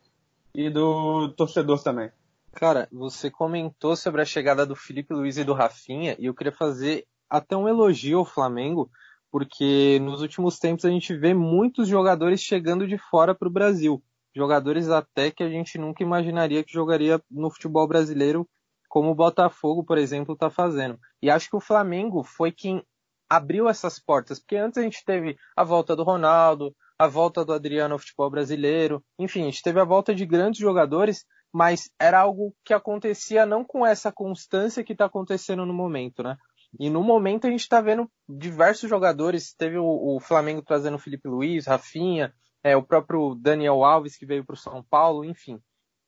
e 0.54 0.68
do 0.68 1.28
torcedor 1.30 1.82
também. 1.82 2.10
Cara, 2.52 2.88
você 2.92 3.30
comentou 3.30 3.94
sobre 3.96 4.20
a 4.20 4.24
chegada 4.24 4.66
do 4.66 4.74
Felipe 4.74 5.14
Luiz 5.14 5.36
e 5.36 5.44
do 5.44 5.54
Rafinha, 5.54 6.16
e 6.18 6.26
eu 6.26 6.34
queria 6.34 6.52
fazer 6.52 7.06
até 7.28 7.56
um 7.56 7.68
elogio 7.68 8.18
ao 8.18 8.24
Flamengo, 8.24 8.90
porque 9.30 9.98
nos 10.00 10.20
últimos 10.20 10.58
tempos 10.58 10.84
a 10.84 10.90
gente 10.90 11.16
vê 11.16 11.32
muitos 11.32 11.86
jogadores 11.86 12.40
chegando 12.40 12.86
de 12.86 12.98
fora 12.98 13.34
para 13.34 13.48
o 13.48 13.52
Brasil. 13.52 14.02
Jogadores 14.34 14.88
até 14.88 15.30
que 15.30 15.42
a 15.42 15.48
gente 15.48 15.78
nunca 15.78 16.02
imaginaria 16.02 16.64
que 16.64 16.72
jogaria 16.72 17.20
no 17.30 17.50
futebol 17.50 17.86
brasileiro, 17.86 18.48
como 18.88 19.10
o 19.10 19.14
Botafogo, 19.14 19.84
por 19.84 19.96
exemplo, 19.96 20.34
está 20.34 20.50
fazendo. 20.50 20.98
E 21.22 21.30
acho 21.30 21.48
que 21.48 21.56
o 21.56 21.60
Flamengo 21.60 22.24
foi 22.24 22.50
quem 22.50 22.82
abriu 23.30 23.68
essas 23.68 24.00
portas, 24.00 24.40
porque 24.40 24.56
antes 24.56 24.76
a 24.76 24.82
gente 24.82 25.04
teve 25.04 25.36
a 25.56 25.62
volta 25.62 25.94
do 25.94 26.02
Ronaldo, 26.02 26.74
a 26.98 27.06
volta 27.06 27.44
do 27.44 27.52
Adriano 27.52 27.94
ao 27.94 27.98
futebol 27.98 28.28
brasileiro, 28.28 29.02
enfim, 29.16 29.42
a 29.42 29.44
gente 29.44 29.62
teve 29.62 29.78
a 29.80 29.84
volta 29.84 30.12
de 30.12 30.26
grandes 30.26 30.60
jogadores, 30.60 31.24
mas 31.52 31.90
era 31.98 32.20
algo 32.20 32.54
que 32.64 32.74
acontecia 32.74 33.46
não 33.46 33.64
com 33.64 33.86
essa 33.86 34.12
constância 34.12 34.82
que 34.82 34.92
está 34.92 35.04
acontecendo 35.04 35.64
no 35.64 35.72
momento, 35.72 36.22
né? 36.22 36.36
E 36.78 36.90
no 36.90 37.02
momento 37.02 37.46
a 37.46 37.50
gente 37.50 37.60
está 37.60 37.80
vendo 37.80 38.08
diversos 38.28 38.88
jogadores. 38.88 39.54
Teve 39.54 39.78
o, 39.78 40.16
o, 40.16 40.20
Flamengo 40.20 40.62
trazendo 40.62 40.96
o 40.96 41.00
Felipe 41.00 41.28
Luiz, 41.28 41.66
Rafinha, 41.66 42.32
é, 42.62 42.76
o 42.76 42.82
próprio 42.82 43.34
Daniel 43.34 43.82
Alves 43.82 44.16
que 44.16 44.26
veio 44.26 44.44
para 44.44 44.54
o 44.54 44.58
São 44.58 44.82
Paulo, 44.82 45.24
enfim. 45.24 45.60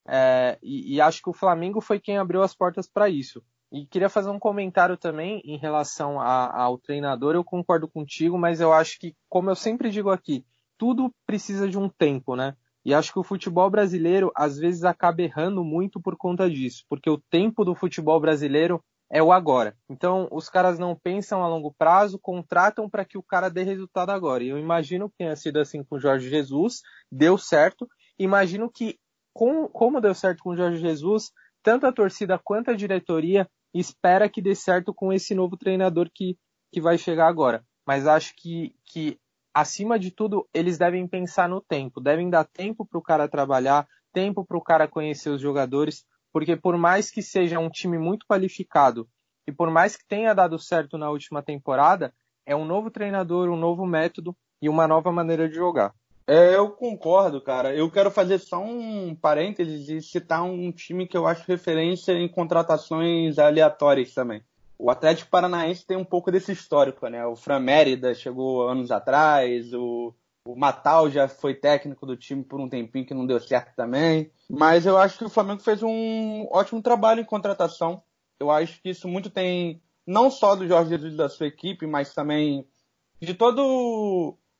É, 0.07 0.59
e, 0.63 0.97
e, 0.97 1.01
acho 1.01 1.23
que 1.23 1.31
o 1.31 1.35
Flamengo 1.35 1.81
foi 1.81 1.99
quem 1.99 2.19
abriu 2.19 2.43
as 2.43 2.55
portas 2.55 2.89
para 2.89 3.09
isso. 3.09 3.43
E 3.73 3.87
queria 3.87 4.11
fazer 4.11 4.29
um 4.29 4.39
comentário 4.39 4.99
também 4.99 5.41
em 5.47 5.57
relação 5.57 6.21
a, 6.21 6.63
ao 6.63 6.77
treinador. 6.77 7.35
Eu 7.35 7.43
concordo 7.43 7.89
contigo, 7.89 8.37
mas 8.37 8.61
eu 8.61 8.71
acho 8.71 8.99
que, 9.01 9.17
como 9.31 9.49
eu 9.51 9.55
sempre 9.55 9.91
digo 9.91 10.11
aqui, 10.11 10.45
tudo 10.77 11.11
precisa 11.27 11.67
de 11.67 11.79
um 11.79 11.89
tempo, 11.89 12.37
né? 12.37 12.55
E 12.85 12.93
acho 12.93 13.13
que 13.13 13.19
o 13.19 13.25
futebol 13.25 13.71
brasileiro 13.71 14.31
às 14.35 14.59
vezes 14.59 14.85
acaba 14.85 15.23
errando 15.23 15.65
muito 15.65 16.01
por 16.01 16.17
conta 16.19 16.51
disso, 16.51 16.85
porque 16.87 17.09
o 17.09 17.17
tempo 17.31 17.65
do 17.65 17.75
futebol 17.75 18.21
brasileiro 18.21 18.83
é 19.11 19.23
o 19.23 19.33
agora. 19.33 19.75
Então, 19.89 20.29
os 20.31 20.51
caras 20.51 20.79
não 20.79 20.95
pensam 20.95 21.43
a 21.43 21.49
longo 21.49 21.73
prazo, 21.73 22.19
contratam 22.19 22.91
para 22.91 23.05
que 23.05 23.17
o 23.17 23.23
cara 23.23 23.49
dê 23.49 23.63
resultado 23.63 24.11
agora. 24.11 24.43
E 24.43 24.49
eu 24.49 24.59
imagino 24.59 25.09
que 25.09 25.17
tenha 25.19 25.37
sido 25.37 25.59
assim 25.61 25.83
com 25.83 25.97
o 25.97 26.01
Jorge 26.01 26.29
Jesus, 26.29 26.83
deu 27.11 27.39
certo. 27.39 27.89
Imagino 28.19 28.71
que, 28.71 28.99
com, 29.33 29.67
como 29.69 30.01
deu 30.01 30.15
certo 30.15 30.43
com 30.43 30.51
o 30.51 30.57
Jorge 30.57 30.79
Jesus, 30.79 31.31
tanto 31.63 31.87
a 31.87 31.93
torcida 31.93 32.39
quanto 32.39 32.71
a 32.71 32.75
diretoria 32.75 33.49
espera 33.81 34.29
que 34.29 34.43
dê 34.43 34.55
certo 34.55 34.93
com 34.93 35.13
esse 35.13 35.35
novo 35.35 35.57
treinador 35.57 36.11
que, 36.13 36.37
que 36.71 36.81
vai 36.81 36.99
chegar 36.99 37.27
agora. 37.27 37.65
Mas 37.87 38.07
acho 38.07 38.35
que, 38.37 38.75
que, 38.85 39.19
acima 39.53 39.99
de 39.99 40.11
tudo, 40.11 40.49
eles 40.53 40.79
devem 40.79 41.07
pensar 41.07 41.49
no 41.49 41.61
tempo, 41.61 42.01
devem 42.01 42.31
dar 42.31 42.45
tempo 42.45 42.87
para 42.87 42.99
o 42.99 43.03
cara 43.03 43.29
trabalhar, 43.29 43.87
tempo 44.13 44.45
para 44.45 44.57
o 44.57 44.63
cara 44.63 44.87
conhecer 44.87 45.31
os 45.31 45.41
jogadores, 45.41 46.05
porque 46.33 46.57
por 46.57 46.77
mais 46.77 47.11
que 47.11 47.23
seja 47.23 47.59
um 47.59 47.69
time 47.69 47.99
muito 47.99 48.27
qualificado 48.27 49.09
e 49.47 49.53
por 49.53 49.71
mais 49.71 49.97
que 49.97 50.07
tenha 50.07 50.35
dado 50.35 50.59
certo 50.59 50.97
na 50.97 51.11
última 51.11 51.43
temporada, 51.43 52.15
é 52.47 52.55
um 52.55 52.65
novo 52.65 52.91
treinador, 52.91 53.49
um 53.49 53.57
novo 53.57 53.87
método 53.87 54.37
e 54.61 54.69
uma 54.69 54.87
nova 54.87 55.11
maneira 55.11 55.49
de 55.49 55.57
jogar. 55.57 55.95
É, 56.27 56.57
eu 56.57 56.71
concordo, 56.71 57.41
cara. 57.41 57.75
Eu 57.75 57.91
quero 57.91 58.11
fazer 58.11 58.39
só 58.39 58.63
um 58.63 59.15
parênteses 59.15 59.89
e 59.89 60.01
citar 60.01 60.43
um 60.43 60.71
time 60.71 61.07
que 61.07 61.17
eu 61.17 61.27
acho 61.27 61.45
referência 61.47 62.13
em 62.13 62.29
contratações 62.29 63.39
aleatórias 63.39 64.15
também. 64.15 64.43
O 64.79 64.91
Atlético 64.91 65.31
Paranaense 65.31 65.87
tem 65.87 65.97
um 65.97 66.05
pouco 66.05 66.31
desse 66.31 66.53
histórico, 66.53 67.07
né? 67.07 67.25
O 67.27 67.37
Fran 67.37 67.61
Mérida 67.61 68.15
chegou 68.15 68.69
anos 68.69 68.91
atrás, 68.91 69.73
o 69.73 70.15
o 70.45 70.57
Matal 70.57 71.09
já 71.09 71.29
foi 71.29 71.55
técnico 71.55 72.05
do 72.05 72.17
time 72.17 72.43
por 72.43 72.61
um 72.61 72.69
tempinho 72.69 73.07
que 73.07 73.15
não 73.15 73.27
deu 73.27 73.39
certo 73.39 73.75
também. 73.77 74.31
Mas 74.51 74.85
eu 74.85 74.99
acho 74.99 75.19
que 75.19 75.25
o 75.25 75.31
Flamengo 75.31 75.63
fez 75.63 75.83
um 75.83 76.47
ótimo 76.51 76.83
trabalho 76.83 77.21
em 77.21 77.25
contratação. 77.25 78.03
Eu 78.41 78.51
acho 78.51 78.81
que 78.83 78.91
isso 78.91 79.07
muito 79.07 79.31
tem, 79.31 79.81
não 80.07 80.31
só 80.31 80.57
do 80.57 80.67
Jorge 80.67 80.91
Jesus 80.91 81.17
da 81.17 81.29
sua 81.29 81.47
equipe, 81.47 81.87
mas 81.87 82.13
também 82.13 82.67
de 83.21 83.35
toda 83.35 83.63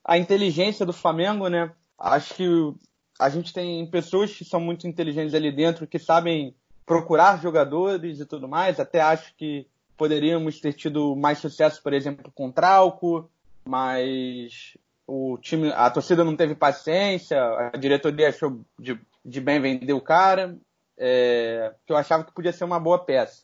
a 0.03 0.17
inteligência 0.17 0.85
do 0.85 0.93
Flamengo, 0.93 1.47
né? 1.47 1.71
Acho 1.97 2.33
que 2.33 2.73
a 3.19 3.29
gente 3.29 3.53
tem 3.53 3.85
pessoas 3.87 4.35
que 4.35 4.43
são 4.43 4.59
muito 4.59 4.87
inteligentes 4.87 5.33
ali 5.33 5.51
dentro, 5.51 5.87
que 5.87 5.99
sabem 5.99 6.55
procurar 6.85 7.41
jogadores 7.41 8.19
e 8.19 8.25
tudo 8.25 8.47
mais. 8.47 8.79
Até 8.79 9.01
acho 9.01 9.33
que 9.35 9.67
poderíamos 9.97 10.59
ter 10.59 10.73
tido 10.73 11.15
mais 11.15 11.37
sucesso, 11.37 11.81
por 11.81 11.93
exemplo, 11.93 12.31
com 12.35 12.47
o 12.47 12.51
Trauco, 12.51 13.29
mas 13.63 14.75
o 15.07 15.37
time, 15.37 15.71
a 15.71 15.89
torcida 15.89 16.23
não 16.23 16.35
teve 16.35 16.55
paciência, 16.55 17.37
a 17.73 17.77
diretoria 17.77 18.29
achou 18.29 18.61
de, 18.79 18.99
de 19.23 19.39
bem 19.39 19.61
vender 19.61 19.93
o 19.93 20.01
cara, 20.01 20.57
é, 20.97 21.73
que 21.85 21.93
eu 21.93 21.97
achava 21.97 22.23
que 22.23 22.33
podia 22.33 22.51
ser 22.51 22.63
uma 22.63 22.79
boa 22.79 22.99
peça. 22.99 23.43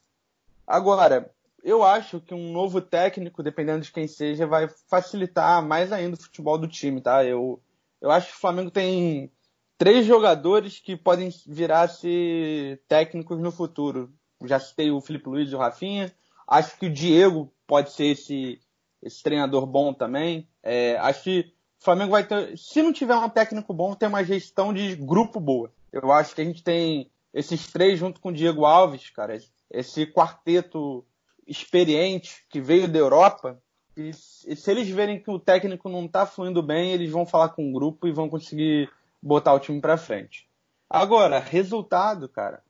Agora, 0.67 1.29
eu 1.69 1.83
acho 1.83 2.19
que 2.19 2.33
um 2.33 2.51
novo 2.51 2.81
técnico, 2.81 3.43
dependendo 3.43 3.81
de 3.81 3.91
quem 3.91 4.07
seja, 4.07 4.47
vai 4.47 4.67
facilitar 4.89 5.63
mais 5.63 5.91
ainda 5.91 6.15
o 6.15 6.21
futebol 6.21 6.57
do 6.57 6.67
time, 6.67 6.99
tá? 6.99 7.23
Eu, 7.23 7.61
eu 8.01 8.09
acho 8.09 8.31
que 8.31 8.37
o 8.37 8.39
Flamengo 8.39 8.71
tem 8.71 9.31
três 9.77 10.05
jogadores 10.05 10.79
que 10.79 10.97
podem 10.97 11.29
virar 11.45 11.87
ser 11.87 12.81
técnicos 12.87 13.39
no 13.39 13.51
futuro. 13.51 14.11
Já 14.45 14.59
citei 14.59 14.89
o 14.89 14.99
Felipe 14.99 15.29
Luiz 15.29 15.51
e 15.51 15.55
o 15.55 15.59
Rafinha. 15.59 16.11
Acho 16.47 16.75
que 16.75 16.87
o 16.87 16.93
Diego 16.93 17.53
pode 17.67 17.91
ser 17.91 18.07
esse, 18.07 18.59
esse 19.03 19.21
treinador 19.21 19.67
bom 19.67 19.93
também. 19.93 20.47
É, 20.63 20.97
acho 20.97 21.23
que 21.23 21.53
o 21.79 21.83
Flamengo 21.83 22.11
vai 22.11 22.25
ter, 22.25 22.57
se 22.57 22.81
não 22.81 22.91
tiver 22.91 23.15
um 23.15 23.29
técnico 23.29 23.73
bom, 23.75 23.93
tem 23.93 24.09
uma 24.09 24.23
gestão 24.23 24.73
de 24.73 24.95
grupo 24.95 25.39
boa. 25.39 25.71
Eu 25.93 26.11
acho 26.11 26.33
que 26.33 26.41
a 26.41 26.45
gente 26.45 26.63
tem 26.63 27.11
esses 27.31 27.67
três 27.67 27.99
junto 27.99 28.19
com 28.19 28.29
o 28.29 28.33
Diego 28.33 28.65
Alves, 28.65 29.11
cara, 29.11 29.37
esse 29.69 30.07
quarteto 30.07 31.05
experiente 31.49 32.45
que 32.49 32.61
veio 32.61 32.87
da 32.87 32.99
Europa. 32.99 33.59
E 33.97 34.13
se 34.13 34.71
eles 34.71 34.87
verem 34.87 35.19
que 35.19 35.29
o 35.29 35.39
técnico 35.39 35.89
não 35.89 36.05
está 36.05 36.25
fluindo 36.25 36.63
bem, 36.63 36.91
eles 36.91 37.09
vão 37.09 37.25
falar 37.25 37.49
com 37.49 37.69
o 37.69 37.73
grupo 37.73 38.07
e 38.07 38.13
vão 38.13 38.29
conseguir 38.29 38.89
botar 39.21 39.53
o 39.53 39.59
time 39.59 39.81
para 39.81 39.97
frente. 39.97 40.47
Agora, 40.89 41.39
resultado, 41.39 42.29
cara. 42.29 42.61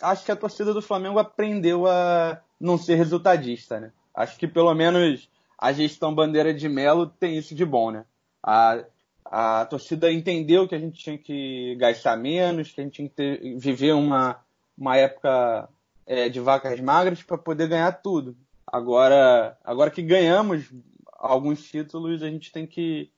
Acho 0.00 0.24
que 0.24 0.32
a 0.32 0.36
torcida 0.36 0.72
do 0.72 0.82
Flamengo 0.82 1.18
aprendeu 1.18 1.86
a 1.86 2.40
não 2.60 2.78
ser 2.78 2.94
resultadista, 2.94 3.80
né? 3.80 3.92
Acho 4.14 4.38
que 4.38 4.46
pelo 4.46 4.72
menos 4.74 5.28
a 5.58 5.72
gestão 5.72 6.14
Bandeira 6.14 6.54
de 6.54 6.68
Melo 6.68 7.06
tem 7.06 7.36
isso 7.36 7.54
de 7.54 7.64
bom, 7.64 7.90
né? 7.90 8.04
A, 8.42 8.84
a 9.24 9.66
torcida 9.66 10.12
entendeu 10.12 10.68
que 10.68 10.74
a 10.74 10.78
gente 10.78 10.98
tinha 10.98 11.18
que 11.18 11.76
gastar 11.76 12.16
menos, 12.16 12.72
que 12.72 12.80
a 12.80 12.84
gente 12.84 12.94
tinha 12.94 13.08
que 13.08 13.14
ter, 13.14 13.58
viver 13.58 13.92
uma, 13.92 14.38
uma 14.76 14.96
época 14.96 15.68
é, 16.08 16.30
de 16.30 16.40
vacas 16.40 16.80
magras 16.80 17.22
para 17.22 17.36
poder 17.36 17.68
ganhar 17.68 17.92
tudo. 17.92 18.34
Agora, 18.66 19.56
agora 19.62 19.90
que 19.90 20.02
ganhamos 20.02 20.72
alguns 21.12 21.62
títulos, 21.62 22.22
a 22.22 22.30
gente 22.30 22.50
tem 22.50 22.66
que 22.66 23.10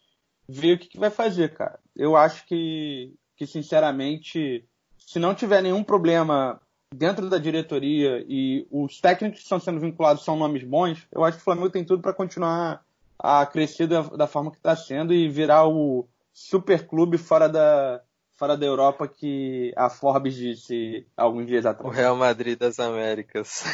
ver 0.48 0.74
o 0.74 0.78
que, 0.78 0.88
que 0.88 0.98
vai 0.98 1.08
fazer, 1.08 1.54
cara. 1.54 1.78
Eu 1.94 2.16
acho 2.16 2.44
que, 2.46 3.14
que, 3.36 3.46
sinceramente, 3.46 4.64
se 4.98 5.20
não 5.20 5.34
tiver 5.34 5.62
nenhum 5.62 5.84
problema 5.84 6.60
dentro 6.92 7.30
da 7.30 7.38
diretoria 7.38 8.24
e 8.28 8.66
os 8.70 9.00
técnicos 9.00 9.38
que 9.38 9.44
estão 9.44 9.60
sendo 9.60 9.78
vinculados 9.78 10.24
são 10.24 10.36
nomes 10.36 10.64
bons, 10.64 11.06
eu 11.12 11.24
acho 11.24 11.36
que 11.36 11.42
o 11.42 11.44
Flamengo 11.44 11.70
tem 11.70 11.84
tudo 11.84 12.02
para 12.02 12.12
continuar 12.12 12.84
a 13.16 13.46
crescer 13.46 13.86
da, 13.86 14.02
da 14.02 14.26
forma 14.26 14.50
que 14.50 14.56
está 14.56 14.74
sendo 14.74 15.14
e 15.14 15.28
virar 15.28 15.68
o 15.68 16.08
super 16.32 16.86
clube 16.88 17.18
fora 17.18 17.48
da, 17.48 18.02
fora 18.40 18.56
da 18.56 18.64
Europa 18.64 19.06
que 19.06 19.70
a 19.76 19.90
Forbes 19.90 20.34
disse 20.34 21.06
alguns 21.14 21.46
dias 21.46 21.66
atrás. 21.66 21.86
O 21.86 21.94
Real 21.94 22.16
Madrid 22.16 22.58
das 22.58 22.80
Américas. 22.80 23.64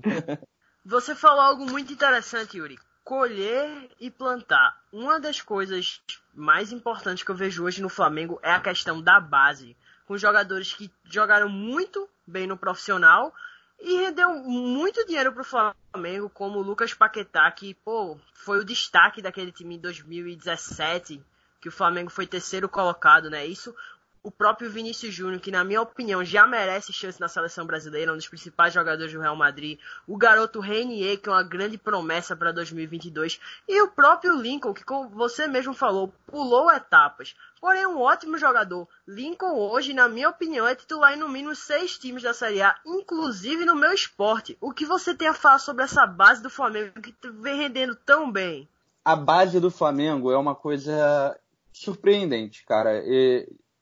Você 0.82 1.14
falou 1.14 1.42
algo 1.42 1.66
muito 1.66 1.92
interessante, 1.92 2.56
Yuri. 2.56 2.78
Colher 3.04 3.90
e 4.00 4.10
plantar. 4.10 4.80
Uma 4.90 5.20
das 5.20 5.42
coisas 5.42 6.00
mais 6.34 6.72
importantes 6.72 7.22
que 7.22 7.30
eu 7.30 7.34
vejo 7.34 7.64
hoje 7.64 7.82
no 7.82 7.90
Flamengo 7.90 8.40
é 8.42 8.50
a 8.50 8.60
questão 8.60 9.02
da 9.02 9.20
base. 9.20 9.76
Com 10.06 10.16
jogadores 10.16 10.72
que 10.72 10.90
jogaram 11.04 11.50
muito 11.50 12.08
bem 12.26 12.46
no 12.46 12.56
profissional 12.56 13.30
e 13.78 13.94
rendeu 13.98 14.36
muito 14.36 15.04
dinheiro 15.04 15.32
pro 15.32 15.44
Flamengo, 15.44 16.30
como 16.30 16.60
o 16.60 16.62
Lucas 16.62 16.94
Paquetá, 16.94 17.50
que, 17.50 17.74
pô, 17.74 18.16
foi 18.32 18.58
o 18.58 18.64
destaque 18.64 19.20
daquele 19.20 19.52
time 19.52 19.74
em 19.74 19.80
2017, 19.80 21.22
que 21.66 21.68
o 21.68 21.72
Flamengo 21.72 22.10
foi 22.10 22.28
terceiro 22.28 22.68
colocado, 22.68 23.28
né? 23.28 23.44
Isso. 23.44 23.74
o 24.22 24.30
próprio 24.30 24.70
Vinícius 24.70 25.12
Júnior, 25.12 25.40
que 25.40 25.52
na 25.52 25.64
minha 25.64 25.82
opinião 25.82 26.24
já 26.24 26.46
merece 26.46 26.92
chance 26.92 27.20
na 27.20 27.28
seleção 27.28 27.64
brasileira, 27.64 28.12
um 28.12 28.16
dos 28.16 28.28
principais 28.28 28.72
jogadores 28.72 29.12
do 29.12 29.20
Real 29.20 29.36
Madrid, 29.36 29.80
o 30.06 30.16
garoto 30.16 30.60
Renier, 30.60 31.18
que 31.20 31.28
é 31.28 31.32
uma 31.32 31.44
grande 31.44 31.78
promessa 31.78 32.36
para 32.36 32.52
2022, 32.52 33.40
e 33.68 33.82
o 33.82 33.88
próprio 33.88 34.34
Lincoln, 34.34 34.74
que 34.74 34.84
como 34.84 35.08
você 35.08 35.48
mesmo 35.48 35.74
falou, 35.74 36.12
pulou 36.26 36.70
etapas. 36.70 37.36
Porém, 37.60 37.86
um 37.86 38.00
ótimo 38.00 38.38
jogador. 38.38 38.88
Lincoln 39.06 39.54
hoje, 39.54 39.92
na 39.92 40.08
minha 40.08 40.28
opinião, 40.28 40.66
é 40.66 40.74
titular 40.74 41.14
em 41.14 41.18
no 41.18 41.28
mínimo 41.28 41.54
seis 41.54 41.98
times 41.98 42.22
da 42.22 42.34
Série 42.34 42.62
A, 42.62 42.76
inclusive 42.84 43.64
no 43.64 43.74
meu 43.74 43.92
esporte. 43.92 44.56
O 44.60 44.72
que 44.72 44.84
você 44.84 45.14
tem 45.14 45.28
a 45.28 45.34
falar 45.34 45.58
sobre 45.58 45.84
essa 45.84 46.06
base 46.06 46.42
do 46.42 46.50
Flamengo 46.50 47.00
que 47.00 47.14
vem 47.28 47.56
rendendo 47.56 47.94
tão 47.96 48.30
bem? 48.30 48.68
A 49.04 49.14
base 49.14 49.60
do 49.60 49.70
Flamengo 49.70 50.32
é 50.32 50.36
uma 50.36 50.52
coisa 50.56 51.38
surpreendente, 51.76 52.64
cara. 52.64 53.02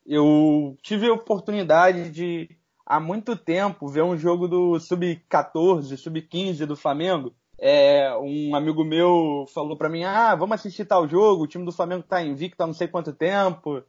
Eu 0.04 0.76
tive 0.82 1.06
a 1.06 1.12
oportunidade 1.12 2.10
de, 2.10 2.50
há 2.84 2.98
muito 2.98 3.36
tempo, 3.36 3.88
ver 3.88 4.02
um 4.02 4.16
jogo 4.16 4.48
do 4.48 4.78
Sub-14, 4.78 5.96
Sub-15 5.96 6.66
do 6.66 6.76
Flamengo. 6.76 7.34
É, 7.58 8.12
um 8.16 8.54
amigo 8.54 8.84
meu 8.84 9.46
falou 9.54 9.76
para 9.76 9.88
mim: 9.88 10.02
Ah, 10.02 10.34
vamos 10.34 10.56
assistir 10.56 10.84
tal 10.84 11.08
jogo, 11.08 11.44
o 11.44 11.46
time 11.46 11.64
do 11.64 11.72
Flamengo 11.72 12.02
tá 12.02 12.20
invicto 12.20 12.62
há 12.62 12.66
não 12.66 12.74
sei 12.74 12.88
quanto 12.88 13.12
tempo. 13.12 13.82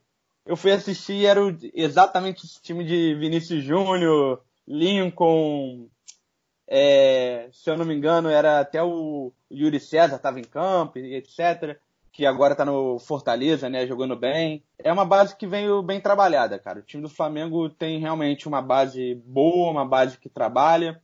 Eu 0.45 0.55
fui 0.55 0.71
assistir, 0.71 1.25
era 1.25 1.41
exatamente 1.73 2.45
esse 2.45 2.61
time 2.61 2.85
de 2.85 3.15
Vinícius 3.15 3.63
Júnior, 3.63 4.43
Lincoln, 4.67 5.89
é, 6.67 7.49
se 7.51 7.67
eu 7.67 7.75
não 7.75 7.83
me 7.83 7.95
engano, 7.95 8.29
era 8.29 8.59
até 8.59 8.83
o 8.83 9.33
Yuri 9.51 9.79
César 9.79 10.17
estava 10.17 10.39
em 10.39 10.43
campo, 10.43 10.99
etc 10.99 11.79
que 12.15 12.25
agora 12.25 12.53
está 12.53 12.63
no 12.63 12.97
Fortaleza, 12.97 13.69
né, 13.69 13.85
jogando 13.85 14.15
bem. 14.15 14.63
É 14.79 14.91
uma 14.91 15.03
base 15.03 15.35
que 15.35 15.45
veio 15.45 15.83
bem 15.83 15.99
trabalhada, 15.99 16.57
cara. 16.57 16.79
O 16.79 16.81
time 16.81 17.03
do 17.03 17.09
Flamengo 17.09 17.69
tem 17.69 17.99
realmente 17.99 18.47
uma 18.47 18.61
base 18.61 19.15
boa, 19.25 19.69
uma 19.69 19.85
base 19.85 20.17
que 20.17 20.29
trabalha. 20.29 21.01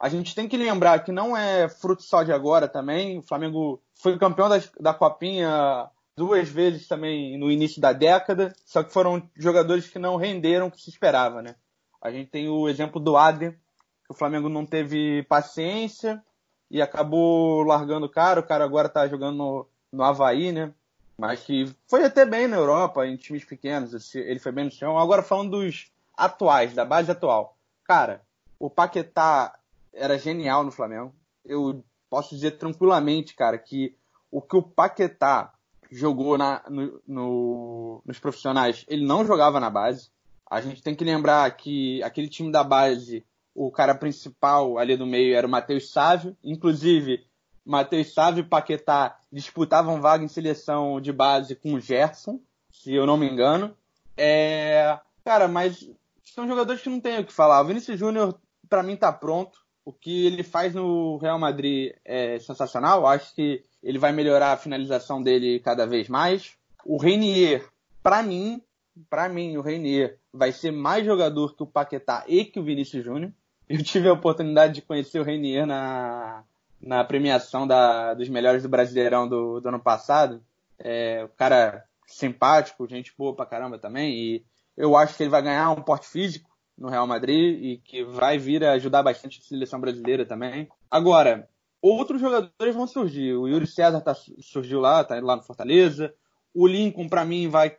A 0.00 0.08
gente 0.08 0.34
tem 0.34 0.48
que 0.48 0.56
lembrar 0.56 1.04
que 1.04 1.12
não 1.12 1.36
é 1.36 1.68
fruto 1.68 2.02
só 2.02 2.22
de 2.22 2.32
agora 2.32 2.66
também. 2.66 3.18
O 3.18 3.22
Flamengo 3.22 3.82
foi 3.94 4.18
campeão 4.18 4.48
da, 4.48 4.58
da 4.80 4.94
Copinha 4.94 5.90
duas 6.16 6.48
vezes 6.48 6.88
também 6.88 7.36
no 7.36 7.50
início 7.50 7.78
da 7.78 7.92
década, 7.92 8.54
só 8.64 8.82
que 8.82 8.90
foram 8.90 9.28
jogadores 9.36 9.86
que 9.86 9.98
não 9.98 10.16
renderam 10.16 10.68
o 10.68 10.70
que 10.70 10.80
se 10.80 10.88
esperava, 10.88 11.42
né? 11.42 11.56
A 12.00 12.10
gente 12.10 12.30
tem 12.30 12.48
o 12.48 12.70
exemplo 12.70 12.98
do 12.98 13.18
Adrian, 13.18 13.50
que 13.50 14.12
o 14.12 14.14
Flamengo 14.14 14.48
não 14.48 14.64
teve 14.64 15.24
paciência 15.24 16.24
e 16.70 16.80
acabou 16.80 17.62
largando 17.64 18.06
o 18.06 18.10
cara. 18.10 18.40
O 18.40 18.46
cara 18.46 18.64
agora 18.64 18.88
tá 18.88 19.06
jogando 19.06 19.36
no, 19.36 19.68
no 19.94 20.02
Havaí, 20.02 20.52
né? 20.52 20.72
Mas 21.16 21.40
que 21.40 21.72
foi 21.88 22.04
até 22.04 22.26
bem 22.26 22.48
na 22.48 22.56
Europa, 22.56 23.06
em 23.06 23.16
times 23.16 23.44
pequenos. 23.44 24.14
Ele 24.14 24.40
foi 24.40 24.50
bem 24.50 24.64
no 24.64 24.70
chão. 24.70 24.98
Agora 24.98 25.22
falando 25.22 25.52
dos 25.52 25.92
atuais, 26.16 26.74
da 26.74 26.84
base 26.84 27.10
atual. 27.10 27.56
Cara, 27.84 28.22
o 28.58 28.68
Paquetá 28.68 29.56
era 29.92 30.18
genial 30.18 30.64
no 30.64 30.72
Flamengo. 30.72 31.14
Eu 31.44 31.84
posso 32.10 32.34
dizer 32.34 32.52
tranquilamente, 32.52 33.34
cara, 33.34 33.56
que 33.58 33.96
o 34.30 34.42
que 34.42 34.56
o 34.56 34.62
Paquetá 34.62 35.52
jogou 35.90 36.36
na, 36.36 36.62
no, 36.68 37.00
no, 37.06 38.02
nos 38.04 38.18
profissionais, 38.18 38.84
ele 38.88 39.06
não 39.06 39.24
jogava 39.24 39.60
na 39.60 39.70
base. 39.70 40.10
A 40.50 40.60
gente 40.60 40.82
tem 40.82 40.94
que 40.94 41.04
lembrar 41.04 41.48
que 41.56 42.02
aquele 42.02 42.28
time 42.28 42.50
da 42.50 42.64
base, 42.64 43.24
o 43.54 43.70
cara 43.70 43.94
principal 43.94 44.78
ali 44.78 44.96
do 44.96 45.06
meio 45.06 45.36
era 45.36 45.46
o 45.46 45.50
Matheus 45.50 45.90
Sávio. 45.90 46.36
Inclusive, 46.42 47.24
Matheus 47.64 48.12
Sávio 48.12 48.42
e 48.42 48.48
Paquetá 48.48 49.18
disputavam 49.32 50.00
vaga 50.00 50.24
em 50.24 50.28
seleção 50.28 51.00
de 51.00 51.12
base 51.12 51.54
com 51.54 51.74
o 51.74 51.80
Gerson, 51.80 52.40
se 52.70 52.92
eu 52.92 53.06
não 53.06 53.16
me 53.16 53.28
engano. 53.28 53.74
É... 54.16 54.98
Cara, 55.24 55.48
mas 55.48 55.88
são 56.22 56.46
jogadores 56.46 56.82
que 56.82 56.90
não 56.90 57.00
tem 57.00 57.20
o 57.20 57.24
que 57.24 57.32
falar. 57.32 57.62
O 57.62 57.64
Vinícius 57.64 57.98
Júnior, 57.98 58.38
para 58.68 58.82
mim, 58.82 58.96
tá 58.96 59.12
pronto. 59.12 59.58
O 59.84 59.92
que 59.92 60.26
ele 60.26 60.42
faz 60.42 60.74
no 60.74 61.16
Real 61.18 61.38
Madrid 61.38 61.92
é 62.04 62.38
sensacional. 62.38 63.06
Acho 63.06 63.34
que 63.34 63.62
ele 63.82 63.98
vai 63.98 64.12
melhorar 64.12 64.52
a 64.52 64.56
finalização 64.56 65.22
dele 65.22 65.60
cada 65.60 65.86
vez 65.86 66.08
mais. 66.08 66.52
O 66.84 66.96
Reinier, 66.96 67.68
para 68.02 68.22
mim, 68.22 68.62
para 69.08 69.28
mim, 69.28 69.56
o 69.56 69.62
Reinier 69.62 70.18
vai 70.32 70.52
ser 70.52 70.70
mais 70.70 71.04
jogador 71.04 71.56
que 71.56 71.62
o 71.62 71.66
Paquetá 71.66 72.24
e 72.26 72.44
que 72.44 72.60
o 72.60 72.64
Vinícius 72.64 73.04
Júnior. 73.04 73.32
Eu 73.68 73.82
tive 73.82 74.08
a 74.08 74.12
oportunidade 74.12 74.74
de 74.74 74.82
conhecer 74.82 75.18
o 75.18 75.24
Reinier 75.24 75.66
na, 75.66 76.44
na 76.84 77.02
premiação 77.02 77.66
da, 77.66 78.14
dos 78.14 78.28
melhores 78.28 78.62
do 78.62 78.68
Brasileirão 78.68 79.26
do, 79.26 79.60
do 79.60 79.68
ano 79.68 79.80
passado. 79.80 80.42
É, 80.78 81.24
o 81.24 81.28
cara 81.28 81.84
simpático, 82.06 82.86
gente 82.86 83.14
boa 83.16 83.34
pra 83.34 83.46
caramba 83.46 83.78
também. 83.78 84.14
E 84.14 84.44
eu 84.76 84.96
acho 84.96 85.16
que 85.16 85.22
ele 85.22 85.30
vai 85.30 85.42
ganhar 85.42 85.70
um 85.70 85.82
porte 85.82 86.06
físico 86.06 86.50
no 86.76 86.88
Real 86.88 87.06
Madrid 87.06 87.58
e 87.62 87.78
que 87.78 88.04
vai 88.04 88.36
vir 88.36 88.64
a 88.64 88.72
ajudar 88.72 89.02
bastante 89.02 89.40
a 89.40 89.42
seleção 89.42 89.80
brasileira 89.80 90.26
também. 90.26 90.68
Agora, 90.90 91.48
outros 91.80 92.20
jogadores 92.20 92.74
vão 92.74 92.86
surgir. 92.86 93.34
O 93.34 93.48
Yuri 93.48 93.66
César 93.66 94.00
tá, 94.00 94.14
surgiu 94.40 94.80
lá, 94.80 95.02
tá 95.04 95.18
lá 95.20 95.36
no 95.36 95.42
Fortaleza. 95.42 96.12
O 96.52 96.66
Lincoln, 96.66 97.08
para 97.08 97.24
mim, 97.24 97.48
vai 97.48 97.76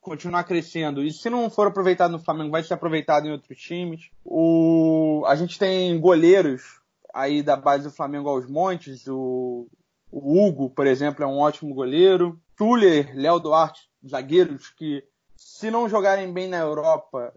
continuar 0.00 0.44
crescendo. 0.44 1.04
E 1.04 1.12
se 1.12 1.30
não 1.30 1.50
for 1.50 1.66
aproveitado 1.66 2.12
no 2.12 2.18
Flamengo, 2.18 2.50
vai 2.50 2.62
ser 2.62 2.74
aproveitado 2.74 3.26
em 3.26 3.32
outros 3.32 3.58
times. 3.58 4.10
O... 4.24 5.22
A 5.26 5.36
gente 5.36 5.58
tem 5.58 5.98
goleiros 6.00 6.80
aí 7.14 7.42
da 7.42 7.56
base 7.56 7.84
do 7.84 7.90
Flamengo 7.90 8.28
aos 8.28 8.46
montes. 8.48 9.06
O, 9.06 9.68
o 10.10 10.42
Hugo, 10.42 10.70
por 10.70 10.86
exemplo, 10.86 11.24
é 11.24 11.26
um 11.26 11.38
ótimo 11.38 11.74
goleiro. 11.74 12.40
Tuller, 12.56 13.12
Léo 13.14 13.38
Duarte, 13.38 13.88
zagueiros 14.06 14.70
que, 14.70 15.04
se 15.36 15.70
não 15.70 15.88
jogarem 15.88 16.32
bem 16.32 16.48
na 16.48 16.58
Europa, 16.58 17.32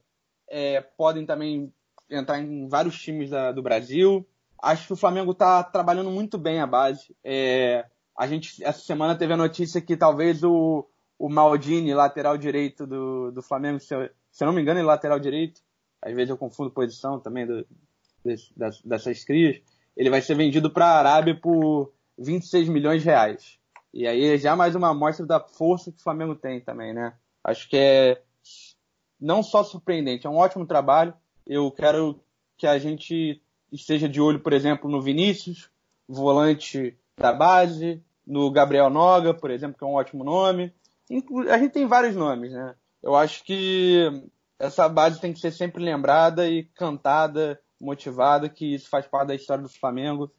é, 0.49 0.81
podem 0.81 1.25
também 1.25 1.71
entrar 2.10 2.39
em 2.39 2.67
vários 2.67 2.99
times 2.99 3.29
da, 3.29 3.51
do 3.51 3.62
Brasil. 3.62 4.27
Acho 4.62 4.88
que 4.88 4.93
o 4.93 4.97
Flamengo 4.97 5.31
está 5.31 5.63
trabalhando 5.63 6.12
muito 6.12 6.38
bem 6.38 6.60
a 6.60 6.67
base. 6.67 7.15
É, 7.23 7.86
a 8.17 8.27
gente, 8.27 8.63
essa 8.63 8.81
semana, 8.81 9.15
teve 9.15 9.34
a 9.34 9.38
notícia 9.38 9.81
que 9.81 9.95
talvez 9.95 10.43
o, 10.43 10.88
o 11.17 11.29
Maldini, 11.29 11.93
lateral 11.93 12.38
direito 12.38 12.86
do, 12.86 13.31
do 13.31 13.41
Flamengo, 13.41 13.79
se 13.79 13.95
eu, 13.95 14.10
se 14.31 14.43
eu 14.43 14.47
não 14.47 14.53
me 14.53 14.62
engano, 14.62 14.79
é 14.79 14.84
lateral 14.84 15.19
direito. 15.19 15.62
Às 16.01 16.13
vezes 16.13 16.29
eu 16.29 16.38
confundo 16.38 16.71
posição 16.71 17.19
também 17.19 17.45
do, 17.45 17.65
desse, 18.23 18.51
dessas 18.86 19.23
crias, 19.23 19.62
ele 19.95 20.10
vai 20.10 20.21
ser 20.21 20.36
vendido 20.36 20.69
para 20.69 20.86
a 20.86 20.99
Arábia 20.99 21.36
por 21.36 21.93
26 22.17 22.69
milhões 22.69 23.01
de 23.01 23.07
reais. 23.07 23.60
E 23.93 24.07
aí 24.07 24.25
é 24.25 24.38
já 24.38 24.55
mais 24.55 24.75
uma 24.75 24.89
amostra 24.89 25.25
da 25.25 25.39
força 25.39 25.91
que 25.91 25.99
o 25.99 26.03
Flamengo 26.03 26.36
tem 26.36 26.62
também, 26.62 26.93
né? 26.93 27.13
Acho 27.43 27.67
que 27.67 27.75
é 27.75 28.21
não 29.19 29.43
só 29.43 29.63
surpreendente, 29.63 30.25
é 30.25 30.29
um 30.29 30.38
ótimo 30.38 30.65
trabalho. 30.65 31.13
Eu 31.45 31.69
quero 31.71 32.19
que 32.57 32.65
a 32.65 32.77
gente 32.77 33.41
esteja 33.71 34.07
de 34.07 34.21
olho, 34.21 34.39
por 34.39 34.53
exemplo, 34.53 34.89
no 34.89 35.01
Vinícius, 35.01 35.69
volante 36.07 36.97
da 37.17 37.34
base, 37.34 38.03
no 38.25 38.49
Gabriel 38.51 38.89
Noga, 38.89 39.34
por 39.34 39.51
exemplo, 39.51 39.77
que 39.77 39.84
é 39.84 39.88
um 39.88 39.93
ótimo 39.93 40.23
nome. 40.23 40.73
A 41.49 41.57
gente 41.57 41.71
tem 41.71 41.86
vários 41.86 42.15
nomes, 42.15 42.51
né? 42.53 42.75
Eu 43.03 43.15
acho 43.15 43.43
que 43.43 44.07
essa 44.57 44.88
base 44.88 45.19
tem 45.19 45.34
que 45.34 45.39
ser 45.39 45.51
sempre 45.51 45.84
lembrada 45.84 46.47
e 46.47 46.63
cantada 46.63 47.60
motivada, 47.82 48.48
que 48.48 48.76
isso 48.76 48.89
faz 48.89 49.08
parte 49.08 49.30
da 49.30 49.36
história 49.36 49.63
do 49.63 49.70
Flamengo. 49.70 50.32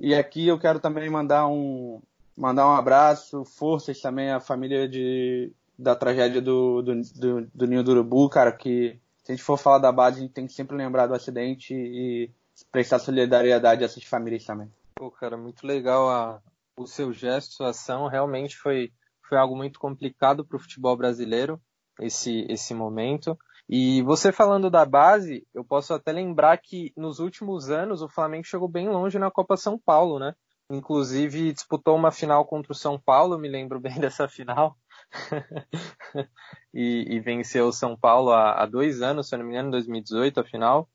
E 0.00 0.14
aqui 0.14 0.46
eu 0.46 0.58
quero 0.58 0.78
também 0.80 1.10
mandar 1.10 1.46
um, 1.46 2.00
mandar 2.36 2.66
um 2.68 2.74
abraço, 2.74 3.44
forças 3.44 4.00
também 4.00 4.30
à 4.30 4.40
família 4.40 4.88
de, 4.88 5.52
da 5.78 5.94
tragédia 5.94 6.40
do, 6.40 6.82
do, 6.82 7.00
do, 7.00 7.50
do 7.54 7.66
Ninho 7.66 7.82
do 7.82 7.92
Urubu, 7.92 8.28
cara, 8.28 8.52
que 8.52 8.98
se 9.22 9.32
a 9.32 9.34
gente 9.34 9.44
for 9.44 9.56
falar 9.56 9.78
da 9.78 9.90
base, 9.90 10.18
a 10.18 10.22
gente 10.22 10.32
tem 10.32 10.46
que 10.46 10.52
sempre 10.52 10.76
lembrar 10.76 11.06
do 11.06 11.14
acidente 11.14 11.74
e 11.74 12.30
prestar 12.70 12.98
solidariedade 12.98 13.82
a 13.82 13.86
essas 13.86 14.04
famílias 14.04 14.44
também. 14.44 14.70
Pô, 14.94 15.10
cara, 15.10 15.36
muito 15.36 15.66
legal 15.66 16.08
a, 16.08 16.42
o 16.76 16.86
seu 16.86 17.12
gesto, 17.12 17.54
sua 17.54 17.70
ação, 17.70 18.06
realmente 18.06 18.56
foi, 18.56 18.92
foi 19.22 19.38
algo 19.38 19.56
muito 19.56 19.78
complicado 19.78 20.44
para 20.44 20.56
o 20.56 20.60
futebol 20.60 20.96
brasileiro, 20.96 21.60
esse, 22.00 22.46
esse 22.48 22.74
momento. 22.74 23.38
E 23.68 24.02
você 24.02 24.30
falando 24.30 24.70
da 24.70 24.84
base, 24.84 25.46
eu 25.54 25.64
posso 25.64 25.94
até 25.94 26.12
lembrar 26.12 26.58
que 26.58 26.92
nos 26.96 27.18
últimos 27.18 27.70
anos 27.70 28.02
o 28.02 28.08
Flamengo 28.08 28.44
chegou 28.44 28.68
bem 28.68 28.88
longe 28.88 29.18
na 29.18 29.30
Copa 29.30 29.56
São 29.56 29.78
Paulo, 29.78 30.18
né? 30.18 30.34
Inclusive 30.70 31.52
disputou 31.52 31.96
uma 31.96 32.10
final 32.10 32.44
contra 32.46 32.72
o 32.72 32.74
São 32.74 32.98
Paulo, 32.98 33.38
me 33.38 33.48
lembro 33.48 33.80
bem 33.80 33.98
dessa 33.98 34.28
final. 34.28 34.76
e, 36.74 37.06
e, 37.08 37.20
venceu 37.20 37.66
o 37.68 37.72
São 37.72 37.96
Paulo 37.96 38.32
há, 38.32 38.62
há, 38.62 38.66
dois 38.66 39.00
anos, 39.00 39.28
se 39.28 39.34
eu 39.34 39.38
não 39.38 39.46
me 39.46 39.52
engano, 39.52 39.68
em 39.68 39.72
2018, 39.72 40.40
a 40.40 40.44
final. 40.44 40.88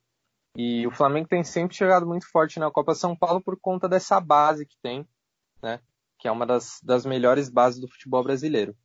E 0.56 0.86
o 0.86 0.92
Flamengo 0.92 1.28
tem 1.28 1.44
sempre 1.44 1.76
chegado 1.76 2.06
muito 2.06 2.30
forte 2.30 2.60
na 2.60 2.72
Copa 2.72 2.94
São 2.94 3.16
Paulo 3.16 3.42
por 3.42 3.58
conta 3.60 3.88
dessa 3.88 4.20
base 4.20 4.66
que 4.66 4.76
tem, 4.82 5.08
né? 5.62 5.80
Que 6.20 6.28
é 6.28 6.32
uma 6.32 6.46
das, 6.46 6.80
das 6.84 7.06
melhores 7.06 7.50
bases 7.50 7.80
do 7.80 7.88
futebol 7.88 8.24
brasileiro. 8.24 8.76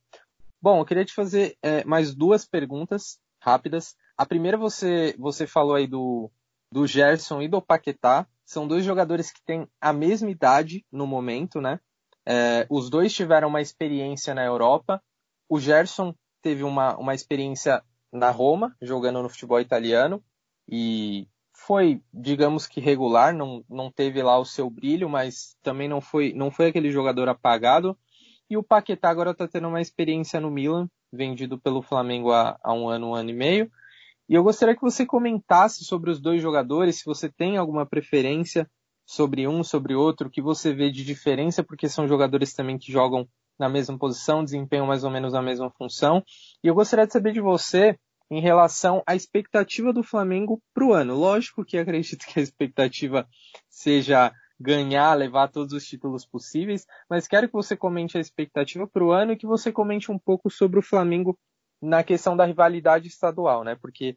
Bom, 0.61 0.81
eu 0.81 0.85
queria 0.85 1.05
te 1.05 1.13
fazer 1.13 1.57
é, 1.63 1.85
mais 1.85 2.15
duas 2.15 2.47
perguntas 2.47 3.19
rápidas. 3.45 3.95
A 4.17 4.25
primeira 4.25 4.57
você, 4.57 5.15
você 5.19 5.47
falou 5.47 5.75
aí 5.75 5.87
do, 5.87 6.31
do 6.73 6.87
Gerson 6.87 7.43
e 7.43 7.49
do 7.49 7.61
Paquetá. 7.61 8.27
São 8.45 8.67
dois 8.67 8.85
jogadores 8.85 9.31
que 9.31 9.43
têm 9.45 9.69
a 9.81 9.93
mesma 9.93 10.31
idade 10.31 10.85
no 10.91 11.07
momento, 11.07 11.61
né? 11.61 11.79
É, 12.27 12.67
os 12.71 12.89
dois 12.89 13.13
tiveram 13.13 13.49
uma 13.49 13.61
experiência 13.61 14.35
na 14.35 14.45
Europa. 14.45 15.03
O 15.49 15.61
Gerson 15.61 16.15
teve 16.43 16.63
uma, 16.63 16.97
uma 16.97 17.15
experiência 17.15 17.83
na 18.13 18.31
Roma, 18.31 18.75
jogando 18.81 19.23
no 19.23 19.29
futebol 19.29 19.61
italiano, 19.61 20.23
e 20.69 21.29
foi, 21.53 22.03
digamos 22.13 22.67
que 22.67 22.81
regular, 22.81 23.35
não, 23.35 23.65
não 23.69 23.91
teve 23.91 24.23
lá 24.23 24.39
o 24.39 24.45
seu 24.45 24.71
brilho, 24.71 25.09
mas 25.09 25.57
também 25.63 25.89
não 25.89 26.01
foi, 26.01 26.33
não 26.33 26.51
foi 26.51 26.69
aquele 26.69 26.91
jogador 26.91 27.29
apagado. 27.29 27.99
E 28.49 28.57
o 28.57 28.63
Paquetá 28.63 29.09
agora 29.09 29.31
está 29.31 29.49
tendo 29.49 29.69
uma 29.69 29.81
experiência 29.81 30.41
no 30.41 30.51
Milan, 30.51 30.89
vendido 31.15 31.59
pelo 31.59 31.83
Flamengo 31.83 32.33
há, 32.33 32.59
há 32.63 32.73
um 32.73 32.89
ano, 32.89 33.11
um 33.11 33.15
ano 33.15 33.31
e 33.31 33.35
meio. 33.35 33.71
E 34.29 34.35
eu 34.35 34.43
gostaria 34.43 34.75
que 34.75 34.83
você 34.83 35.05
comentasse 35.05 35.85
sobre 35.85 36.11
os 36.11 36.21
dois 36.21 36.41
jogadores, 36.41 36.99
se 36.99 37.05
você 37.05 37.29
tem 37.29 37.57
alguma 37.57 37.87
preferência 37.87 38.69
sobre 39.07 39.47
um, 39.47 39.63
sobre 39.63 39.95
outro, 39.95 40.29
o 40.29 40.31
que 40.31 40.41
você 40.41 40.73
vê 40.73 40.91
de 40.91 41.05
diferença, 41.05 41.63
porque 41.63 41.89
são 41.89 42.09
jogadores 42.09 42.55
também 42.55 42.79
que 42.79 42.91
jogam 42.91 43.29
na 43.59 43.69
mesma 43.69 43.99
posição, 43.99 44.43
desempenham 44.43 44.87
mais 44.87 45.05
ou 45.05 45.11
menos 45.11 45.35
a 45.35 45.43
mesma 45.43 45.71
função. 45.71 46.23
E 46.63 46.69
eu 46.69 46.75
gostaria 46.75 47.07
de 47.07 47.13
saber 47.13 47.33
de 47.33 47.41
você 47.41 47.99
em 48.31 48.41
relação 48.41 49.03
à 49.07 49.15
expectativa 49.15 49.93
do 49.93 50.03
Flamengo 50.03 50.61
para 50.73 50.85
o 50.85 50.93
ano. 50.93 51.15
Lógico 51.15 51.65
que 51.65 51.79
acredito 51.79 52.27
que 52.27 52.41
a 52.41 52.43
expectativa 52.43 53.29
seja 53.69 54.33
ganhar, 54.65 55.13
levar 55.13 55.49
todos 55.49 55.75
os 55.75 55.87
títulos 55.87 56.25
possíveis, 56.25 56.87
mas 57.09 57.29
quero 57.29 57.47
que 57.47 57.53
você 57.53 57.77
comente 57.77 58.17
a 58.17 58.21
expectativa 58.21 58.87
para 58.87 59.05
o 59.05 59.13
ano 59.13 59.33
e 59.33 59.37
que 59.37 59.47
você 59.47 59.71
comente 59.71 60.11
um 60.11 60.19
pouco 60.19 60.51
sobre 60.51 60.79
o 60.79 60.83
Flamengo 60.83 61.39
na 61.83 62.03
questão 62.03 62.35
da 62.35 62.47
rivalidade 62.47 63.07
estadual, 63.07 63.63
né? 63.63 63.75
Porque 63.75 64.17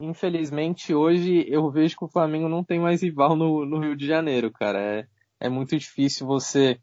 infelizmente 0.00 0.94
hoje 0.94 1.44
eu 1.48 1.68
vejo 1.70 1.96
que 1.96 2.04
o 2.04 2.08
Flamengo 2.08 2.48
não 2.48 2.62
tem 2.62 2.78
mais 2.78 3.02
rival 3.02 3.34
no, 3.34 3.66
no 3.66 3.80
Rio 3.80 3.96
de 3.96 4.06
Janeiro, 4.06 4.50
cara. 4.52 4.80
É, 4.80 5.06
é 5.40 5.48
muito 5.48 5.76
difícil 5.76 6.24
você 6.24 6.80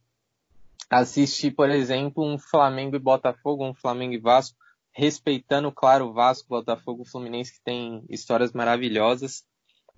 assistir, 0.89 1.51
por 1.51 1.69
exemplo, 1.69 2.25
um 2.25 2.37
Flamengo 2.37 2.97
e 2.97 2.99
Botafogo, 2.99 3.65
um 3.65 3.73
Flamengo 3.73 4.13
e 4.13 4.19
Vasco, 4.19 4.57
respeitando, 4.91 5.71
claro, 5.71 6.07
o 6.07 6.13
Vasco, 6.13 6.49
Botafogo, 6.49 7.05
Fluminense, 7.05 7.53
que 7.53 7.61
tem 7.63 8.03
histórias 8.09 8.51
maravilhosas, 8.51 9.45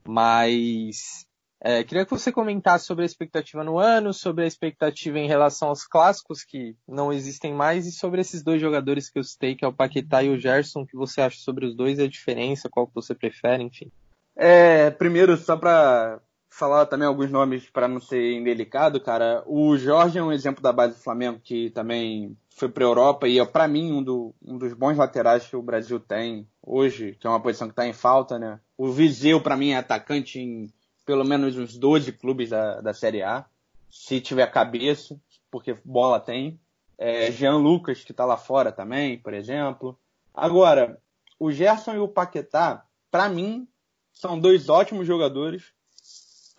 mas 0.07 1.27
é, 1.61 1.83
queria 1.83 2.05
que 2.05 2.11
você 2.11 2.31
comentasse 2.31 2.85
sobre 2.85 3.03
a 3.03 3.05
expectativa 3.05 3.63
no 3.63 3.77
ano, 3.77 4.13
sobre 4.13 4.45
a 4.45 4.47
expectativa 4.47 5.19
em 5.19 5.27
relação 5.27 5.67
aos 5.67 5.85
clássicos 5.85 6.43
que 6.43 6.75
não 6.87 7.11
existem 7.11 7.53
mais 7.53 7.85
e 7.85 7.91
sobre 7.91 8.21
esses 8.21 8.41
dois 8.41 8.61
jogadores 8.61 9.09
que 9.09 9.19
eu 9.19 9.23
citei, 9.23 9.55
que 9.55 9.65
é 9.65 9.67
o 9.67 9.73
Paquetá 9.73 10.23
e 10.23 10.29
o 10.29 10.39
Gerson, 10.39 10.81
o 10.81 10.87
que 10.87 10.95
você 10.95 11.21
acha 11.21 11.37
sobre 11.39 11.65
os 11.65 11.75
dois, 11.75 11.99
a 11.99 12.07
diferença, 12.07 12.69
qual 12.69 12.87
que 12.87 12.95
você 12.95 13.13
prefere, 13.13 13.63
enfim. 13.63 13.91
É, 14.35 14.89
primeiro, 14.91 15.35
só 15.35 15.57
para 15.57 16.21
falar 16.49 16.85
também 16.85 17.07
alguns 17.07 17.29
nomes 17.29 17.69
para 17.69 17.87
não 17.87 17.99
ser 17.99 18.33
indelicado, 18.33 18.99
cara. 18.99 19.43
O 19.45 19.77
Jorge 19.77 20.17
é 20.17 20.23
um 20.23 20.31
exemplo 20.31 20.63
da 20.63 20.71
base 20.71 20.95
do 20.95 21.03
Flamengo 21.03 21.39
que 21.43 21.69
também 21.71 22.37
foi 22.49 22.69
para 22.69 22.83
a 22.83 22.87
Europa 22.87 23.27
e 23.27 23.39
é 23.39 23.45
para 23.45 23.67
mim 23.67 23.91
um, 23.91 24.03
do, 24.03 24.33
um, 24.41 24.57
dos 24.57 24.73
bons 24.73 24.97
laterais 24.97 25.45
que 25.45 25.55
o 25.55 25.61
Brasil 25.61 25.99
tem 25.99 26.47
hoje, 26.61 27.15
que 27.19 27.27
é 27.27 27.29
uma 27.29 27.39
posição 27.39 27.67
que 27.67 27.73
está 27.73 27.87
em 27.87 27.93
falta, 27.93 28.39
né? 28.39 28.59
O 28.77 28.91
Viseu 28.91 29.41
para 29.41 29.55
mim 29.55 29.71
é 29.71 29.77
atacante 29.77 30.39
em 30.39 30.69
pelo 31.09 31.25
menos 31.25 31.57
uns 31.57 31.75
12 31.75 32.11
clubes 32.11 32.51
da, 32.51 32.81
da 32.81 32.93
Série 32.93 33.23
A, 33.23 33.43
se 33.89 34.21
tiver 34.21 34.45
cabeça, 34.51 35.19
porque 35.49 35.75
bola 35.83 36.19
tem. 36.19 36.59
É, 36.99 37.31
Jean 37.31 37.57
Lucas, 37.57 38.03
que 38.03 38.11
está 38.11 38.25
lá 38.25 38.37
fora 38.37 38.71
também, 38.71 39.17
por 39.17 39.33
exemplo. 39.33 39.97
Agora, 40.31 41.01
o 41.39 41.51
Gerson 41.51 41.95
e 41.95 41.97
o 41.97 42.07
Paquetá, 42.07 42.85
para 43.09 43.27
mim, 43.27 43.67
são 44.13 44.39
dois 44.39 44.69
ótimos 44.69 45.07
jogadores 45.07 45.73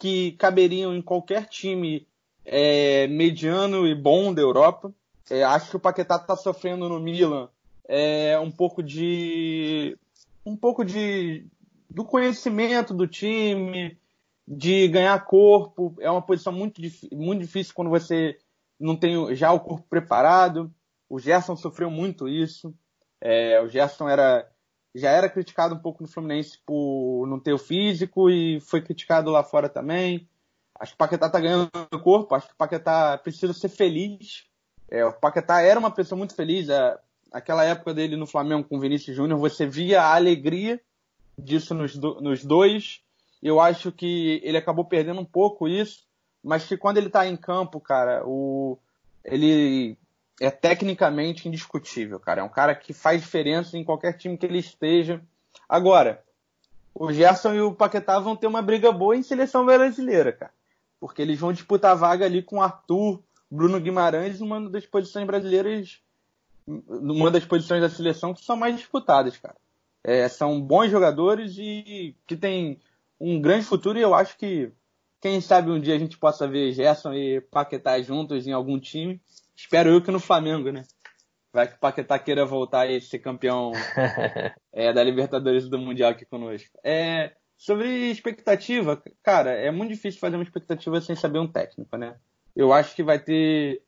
que 0.01 0.33
caberiam 0.33 0.97
em 0.97 1.01
qualquer 1.01 1.47
time 1.47 2.05
é, 2.45 3.07
mediano 3.07 3.87
e 3.87 3.95
bom 3.95 4.35
da 4.35 4.43
Europa. 4.43 4.93
É, 5.31 5.45
acho 5.45 5.71
que 5.71 5.77
o 5.77 5.81
Paquetá 5.81 6.17
está 6.17 6.35
sofrendo 6.35 6.89
no 6.89 6.99
Milan 6.99 7.49
é, 7.87 8.37
um 8.41 8.51
pouco 8.51 8.83
de 8.83 9.97
um 10.45 10.57
pouco 10.57 10.85
de 10.85 11.47
do 11.89 12.05
conhecimento 12.05 12.95
do 12.95 13.07
time, 13.07 13.97
de 14.51 14.89
ganhar 14.89 15.25
corpo. 15.25 15.95
É 16.01 16.11
uma 16.11 16.21
posição 16.21 16.53
muito, 16.53 16.83
muito 17.13 17.41
difícil 17.41 17.73
quando 17.73 17.89
você 17.89 18.37
não 18.79 18.97
tem 18.97 19.33
já 19.37 19.53
o 19.53 19.61
corpo 19.61 19.87
preparado. 19.89 20.75
O 21.09 21.21
Gerson 21.21 21.55
sofreu 21.55 21.89
muito 21.89 22.29
isso. 22.29 22.75
É, 23.21 23.61
o 23.63 23.69
Gerson 23.69 24.09
era 24.09 24.51
já 24.93 25.11
era 25.11 25.31
criticado 25.31 25.77
um 25.77 25.79
pouco 25.79 26.03
no 26.03 26.09
Fluminense 26.09 26.59
por 26.67 27.25
não 27.29 27.39
ter 27.39 27.53
o 27.53 27.59
físico 27.59 28.29
e 28.29 28.59
foi 28.59 28.83
criticado 28.83 29.31
lá 29.31 29.45
fora 29.45 29.69
também. 29.69 30.29
Acho 30.75 30.93
que 30.93 30.97
o 30.97 30.99
Paquetá 30.99 31.31
tá 31.31 31.39
ganhando 31.39 31.71
corpo, 32.03 32.35
acho 32.35 32.49
que 32.49 32.55
o 32.55 32.57
Paquetá 32.57 33.17
precisa 33.19 33.53
ser 33.53 33.69
feliz. 33.69 34.47
É, 34.91 35.05
o 35.05 35.13
Paquetá 35.13 35.61
era 35.61 35.79
uma 35.79 35.93
pessoa 35.93 36.19
muito 36.19 36.35
feliz. 36.35 36.69
É, 36.69 36.99
aquela 37.31 37.63
época 37.63 37.95
dele 37.95 38.17
no 38.17 38.27
Flamengo 38.27 38.67
com 38.69 38.79
o 38.79 38.81
Vinícius 38.81 39.17
Júnior, 39.17 39.39
você 39.39 39.65
via 39.65 40.03
a 40.03 40.17
alegria 40.17 40.81
disso 41.39 41.73
nos, 41.73 41.97
do, 41.97 42.21
nos 42.21 42.45
dois. 42.45 43.01
Eu 43.42 43.61
acho 43.61 43.90
que 43.90 44.40
ele 44.44 44.57
acabou 44.57 44.85
perdendo 44.85 45.20
um 45.20 45.24
pouco 45.24 45.66
isso, 45.66 46.05
mas 46.42 46.66
que 46.66 46.76
quando 46.76 46.98
ele 46.98 47.09
tá 47.09 47.26
em 47.26 47.37
campo, 47.37 47.81
cara, 47.81 48.22
o, 48.26 48.79
ele 49.24 49.96
é 50.40 50.50
tecnicamente 50.50 51.46
indiscutível, 51.46 52.18
cara. 52.18 52.40
É 52.40 52.44
um 52.44 52.48
cara 52.48 52.74
que 52.74 52.92
faz 52.92 53.20
diferença 53.20 53.76
em 53.76 53.85
qualquer 53.85 54.16
time 54.16 54.38
que 54.38 54.46
ele 54.46 54.59
esteja. 54.59 55.22
Agora, 55.68 56.22
o 56.94 57.12
Gerson 57.12 57.55
e 57.55 57.61
o 57.61 57.74
Paquetá 57.74 58.18
vão 58.18 58.35
ter 58.35 58.46
uma 58.46 58.62
briga 58.62 58.90
boa 58.90 59.16
em 59.16 59.22
seleção 59.22 59.64
brasileira, 59.64 60.33
cara. 60.33 60.53
Porque 60.98 61.22
eles 61.22 61.38
vão 61.38 61.53
disputar 61.53 61.96
vaga 61.96 62.24
ali 62.24 62.42
com 62.42 62.62
Arthur, 62.62 63.22
Bruno 63.50 63.81
Guimarães, 63.81 64.40
numa 64.40 64.68
das 64.68 64.87
posições 64.87 65.26
brasileiras, 65.26 66.00
numa 66.66 67.31
das 67.31 67.44
posições 67.44 67.81
da 67.81 67.90
seleção 67.90 68.33
que 68.33 68.44
são 68.44 68.57
mais 68.57 68.76
disputadas, 68.76 69.37
cara. 69.37 69.57
É, 70.03 70.26
são 70.29 70.61
bons 70.61 70.90
jogadores 70.90 71.57
e 71.59 72.16
que 72.26 72.37
tem 72.37 72.81
um 73.20 73.40
grande 73.40 73.66
futuro 73.66 73.98
e 73.98 74.02
eu 74.02 74.14
acho 74.14 74.37
que 74.38 74.72
quem 75.20 75.40
sabe 75.40 75.70
um 75.70 75.80
dia 75.80 75.94
a 75.94 75.98
gente 75.98 76.18
possa 76.18 76.48
ver 76.48 76.72
Gerson 76.72 77.12
e 77.12 77.40
Paquetá 77.40 78.00
juntos 78.00 78.46
em 78.46 78.52
algum 78.52 78.78
time 78.78 79.20
Espero 79.61 79.90
eu 79.90 80.02
que 80.02 80.11
no 80.11 80.18
Flamengo, 80.18 80.72
né? 80.72 80.85
Vai 81.52 81.68
que 81.68 81.74
o 81.74 81.78
Paquetá 81.78 82.18
queira 82.18 82.46
voltar 82.46 82.90
e 82.90 82.98
ser 82.98 83.18
campeão 83.18 83.72
é, 84.72 84.90
da 84.90 85.04
Libertadores 85.04 85.68
do 85.68 85.78
Mundial 85.78 86.12
aqui 86.12 86.24
conosco. 86.24 86.70
É, 86.83 87.35
sobre 87.59 88.11
expectativa, 88.11 89.02
cara, 89.22 89.50
é 89.50 89.70
muito 89.70 89.90
difícil 89.90 90.18
fazer 90.18 90.37
uma 90.37 90.42
expectativa 90.42 90.98
sem 91.02 91.14
saber 91.14 91.40
um 91.40 91.46
técnico, 91.46 91.94
né? 91.98 92.16
Eu 92.56 92.72
acho 92.72 92.96
que 92.96 93.02
vai 93.02 93.18
ter, 93.18 93.83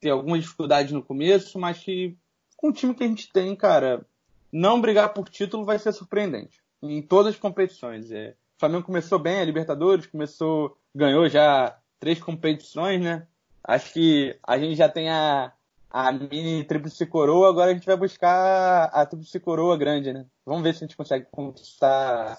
ter 0.00 0.08
algumas 0.08 0.40
dificuldades 0.40 0.92
no 0.92 1.04
começo, 1.04 1.58
mas 1.58 1.78
que 1.78 2.16
com 2.56 2.70
o 2.70 2.72
time 2.72 2.94
que 2.94 3.04
a 3.04 3.08
gente 3.08 3.30
tem, 3.30 3.54
cara, 3.54 4.06
não 4.50 4.80
brigar 4.80 5.12
por 5.12 5.28
título 5.28 5.62
vai 5.62 5.78
ser 5.78 5.92
surpreendente. 5.92 6.62
Em 6.82 7.02
todas 7.02 7.34
as 7.34 7.38
competições. 7.38 8.10
É, 8.10 8.34
o 8.58 8.60
Flamengo 8.60 8.86
começou 8.86 9.20
bem, 9.20 9.40
a 9.40 9.44
Libertadores, 9.44 10.06
começou, 10.06 10.76
ganhou 10.92 11.28
já 11.28 11.78
três 12.00 12.18
competições, 12.18 13.00
né? 13.00 13.24
Acho 13.62 13.92
que 13.92 14.36
a 14.42 14.58
gente 14.58 14.74
já 14.74 14.88
tem 14.88 15.08
a, 15.08 15.52
a 15.88 16.10
mini 16.10 16.64
tríplice 16.64 17.06
coroa, 17.06 17.48
agora 17.48 17.70
a 17.70 17.74
gente 17.74 17.86
vai 17.86 17.96
buscar 17.96 18.86
a 18.86 19.06
tríplice 19.06 19.38
coroa 19.38 19.76
grande, 19.76 20.12
né? 20.12 20.26
Vamos 20.44 20.64
ver 20.64 20.74
se 20.74 20.82
a 20.82 20.86
gente 20.88 20.96
consegue 20.96 21.26
conquistar 21.30 22.36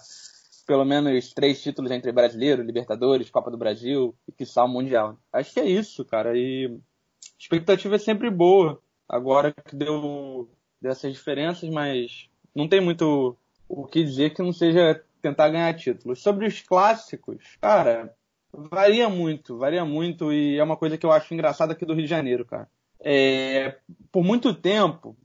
pelo 0.68 0.84
menos 0.84 1.34
três 1.34 1.64
títulos 1.64 1.90
entre 1.90 2.12
brasileiro, 2.12 2.64
Libertadores, 2.64 3.30
Copa 3.30 3.50
do 3.50 3.58
Brasil 3.58 4.14
e 4.28 4.34
que 4.34 4.44
o 4.44 4.68
Mundial. 4.68 5.18
Acho 5.32 5.54
que 5.54 5.62
é 5.62 5.66
isso, 5.66 6.04
cara. 6.04 6.38
E 6.38 6.66
a 6.68 7.40
expectativa 7.40 7.96
é 7.96 8.00
sempre 8.00 8.30
boa. 8.30 8.82
Agora 9.08 9.54
que 9.54 9.74
deu 9.74 10.50
dessas 10.82 11.14
diferenças, 11.14 11.70
mas 11.70 12.30
não 12.54 12.68
tem 12.68 12.82
muito 12.82 13.38
o 13.70 13.88
que 13.88 14.04
dizer 14.04 14.32
que 14.32 14.44
não 14.44 14.52
seja 14.52 15.02
tentar 15.22 15.50
ganhar 15.50 15.74
títulos. 15.76 16.22
Sobre 16.22 16.46
os 16.46 16.62
clássicos, 16.62 17.58
cara, 17.62 18.16
Varia 18.52 19.08
muito, 19.10 19.58
varia 19.58 19.86
muito 19.86 20.34
e 20.34 20.58
é 20.58 20.64
uma 20.64 20.76
coisa 20.76 20.98
que 20.98 21.06
eu 21.06 21.12
acho 21.12 21.34
engraçada 21.34 21.74
aqui 21.74 21.86
do 21.86 21.94
Rio 21.94 22.04
de 22.04 22.10
Janeiro, 22.10 22.46
cara. 22.46 22.68
É, 23.00 23.78
por 24.12 24.24
muito 24.24 24.54
tempo, 24.54 25.16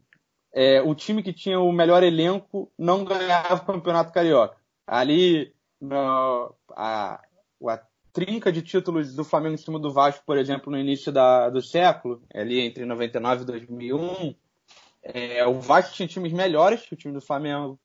é, 0.53 0.83
o 0.83 0.95
time 0.95 1.23
que 1.23 1.33
tinha 1.33 1.59
o 1.59 1.73
melhor 1.73 2.03
elenco 2.03 2.71
não 2.79 3.05
ganhava 3.05 3.55
o 3.55 3.67
Campeonato 3.67 4.13
Carioca. 4.13 4.57
Ali, 4.87 5.55
no, 5.81 6.55
a, 6.77 7.21
a 7.67 7.81
trinca 8.13 8.53
de 8.53 8.61
títulos 8.61 9.15
do 9.15 9.25
Flamengo 9.25 9.55
em 9.55 9.59
cima 9.59 9.79
do 9.79 9.93
Vasco, 9.93 10.23
por 10.27 10.37
exemplo, 10.37 10.71
no 10.71 10.79
início 10.79 11.11
da, 11.11 11.49
do 11.49 11.63
século, 11.63 12.23
ali 12.33 12.61
entre 12.61 12.85
99 12.85 13.43
e 13.43 13.47
2001, 13.47 14.35
é, 15.03 15.47
o 15.47 15.61
Vasco 15.61 15.95
tinha 15.95 16.07
times 16.07 16.33
melhores 16.33 16.83
que 16.83 16.93
o 16.93 16.97
time 16.97 17.15
do 17.15 17.23
Flamengo. 17.23 17.81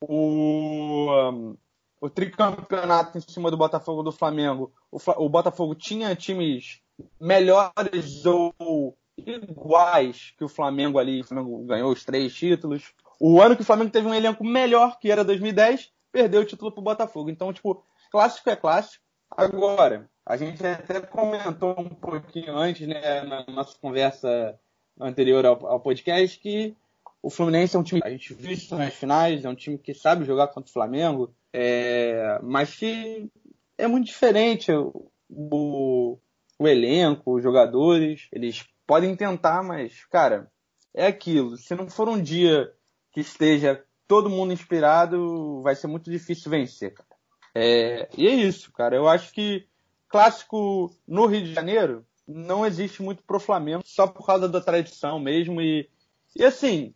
O, 0.00 1.10
um, 1.30 1.56
o 2.00 2.10
tricampeonato 2.10 3.18
em 3.18 3.20
cima 3.20 3.50
do 3.50 3.56
Botafogo 3.56 4.02
do 4.02 4.12
Flamengo, 4.12 4.72
o, 4.90 4.98
o 5.24 5.28
Botafogo 5.28 5.74
tinha 5.74 6.14
times 6.14 6.80
melhores 7.20 8.24
ou 8.26 8.96
iguais 9.16 10.34
que 10.36 10.44
o 10.44 10.48
Flamengo 10.48 10.98
ali. 10.98 11.20
O 11.20 11.24
Flamengo 11.24 11.64
ganhou 11.64 11.92
os 11.92 12.04
três 12.04 12.34
títulos. 12.34 12.92
O 13.20 13.40
ano 13.40 13.56
que 13.56 13.62
o 13.62 13.64
Flamengo 13.64 13.90
teve 13.90 14.06
um 14.06 14.14
elenco 14.14 14.44
melhor, 14.44 14.98
que 14.98 15.10
era 15.10 15.24
2010, 15.24 15.90
perdeu 16.12 16.42
o 16.42 16.44
título 16.44 16.72
pro 16.72 16.82
Botafogo. 16.82 17.30
Então, 17.30 17.52
tipo, 17.52 17.84
clássico 18.10 18.50
é 18.50 18.56
clássico. 18.56 19.02
Agora, 19.30 20.08
a 20.26 20.36
gente 20.36 20.64
até 20.64 21.00
comentou 21.00 21.78
um 21.78 21.88
pouquinho 21.88 22.56
antes, 22.56 22.86
né, 22.86 23.22
na 23.22 23.44
nossa 23.48 23.76
conversa 23.78 24.58
anterior 25.00 25.44
ao, 25.44 25.66
ao 25.66 25.80
podcast, 25.80 26.38
que 26.38 26.76
o 27.24 27.30
Fluminense 27.30 27.74
é 27.74 27.78
um 27.78 27.82
time, 27.82 28.02
a 28.04 28.10
gente 28.10 28.34
viu 28.34 28.52
isso 28.52 28.76
nas 28.76 28.92
finais, 28.92 29.46
é 29.46 29.48
um 29.48 29.54
time 29.54 29.78
que 29.78 29.94
sabe 29.94 30.26
jogar 30.26 30.48
contra 30.48 30.68
o 30.68 30.72
Flamengo, 30.72 31.34
é, 31.54 32.38
mas 32.42 32.76
que 32.76 33.30
é 33.78 33.86
muito 33.86 34.06
diferente 34.06 34.70
o, 34.70 36.18
o 36.58 36.68
elenco, 36.68 37.34
os 37.34 37.42
jogadores, 37.42 38.28
eles 38.30 38.66
podem 38.86 39.16
tentar, 39.16 39.62
mas, 39.62 40.04
cara, 40.04 40.50
é 40.92 41.06
aquilo. 41.06 41.56
Se 41.56 41.74
não 41.74 41.88
for 41.88 42.10
um 42.10 42.20
dia 42.20 42.70
que 43.10 43.20
esteja 43.20 43.82
todo 44.06 44.28
mundo 44.28 44.52
inspirado, 44.52 45.62
vai 45.62 45.74
ser 45.74 45.86
muito 45.86 46.10
difícil 46.10 46.50
vencer, 46.50 46.92
cara. 46.92 47.08
É, 47.54 48.06
e 48.18 48.28
é 48.28 48.34
isso, 48.34 48.70
cara. 48.70 48.96
Eu 48.96 49.08
acho 49.08 49.32
que 49.32 49.66
clássico 50.08 50.94
no 51.08 51.24
Rio 51.24 51.42
de 51.42 51.54
Janeiro 51.54 52.04
não 52.28 52.66
existe 52.66 53.02
muito 53.02 53.22
pro 53.22 53.40
Flamengo, 53.40 53.82
só 53.86 54.06
por 54.06 54.26
causa 54.26 54.46
da 54.46 54.60
tradição 54.60 55.18
mesmo. 55.18 55.62
E, 55.62 55.88
e 56.36 56.44
assim, 56.44 56.92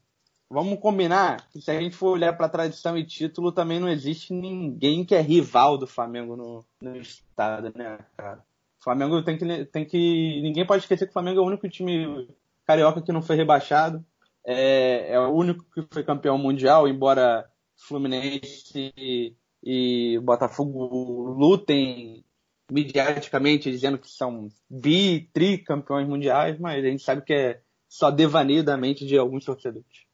vamos 0.50 0.80
combinar 0.80 1.48
que 1.50 1.60
se 1.60 1.70
a 1.70 1.80
gente 1.80 1.94
for 1.94 2.10
olhar 2.10 2.32
para 2.32 2.48
tradição 2.48 2.96
e 2.96 3.04
título, 3.04 3.52
também 3.52 3.78
não 3.78 3.88
existe 3.88 4.32
ninguém 4.32 5.04
que 5.04 5.14
é 5.14 5.20
rival 5.20 5.76
do 5.76 5.86
Flamengo 5.86 6.36
no, 6.36 6.64
no 6.80 6.96
estado, 6.96 7.72
né, 7.76 7.98
cara? 8.16 8.42
O 8.80 8.84
Flamengo 8.84 9.22
tem 9.22 9.36
que, 9.36 9.64
tem 9.66 9.84
que. 9.84 10.40
Ninguém 10.42 10.66
pode 10.66 10.82
esquecer 10.82 11.04
que 11.04 11.10
o 11.10 11.12
Flamengo 11.12 11.40
é 11.40 11.42
o 11.42 11.46
único 11.46 11.68
time 11.68 12.28
carioca 12.64 13.02
que 13.02 13.12
não 13.12 13.22
foi 13.22 13.36
rebaixado. 13.36 14.04
É, 14.44 15.12
é 15.12 15.20
o 15.20 15.30
único 15.30 15.64
que 15.74 15.86
foi 15.92 16.02
campeão 16.02 16.38
mundial, 16.38 16.88
embora 16.88 17.50
Fluminense 17.76 18.92
e, 18.96 19.34
e 19.62 20.18
Botafogo 20.20 21.34
lutem 21.36 22.24
mediaticamente 22.70 23.70
dizendo 23.70 23.98
que 23.98 24.08
são 24.08 24.48
bi, 24.70 25.28
tri 25.32 25.58
campeões 25.58 26.06
mundiais, 26.06 26.58
mas 26.58 26.84
a 26.84 26.88
gente 26.88 27.02
sabe 27.02 27.22
que 27.22 27.32
é 27.32 27.60
só 27.88 28.10
devaneio 28.10 28.62
da 28.62 28.76
mente 28.76 29.06
de 29.06 29.16
alguns 29.18 29.44
torcedores. 29.44 30.07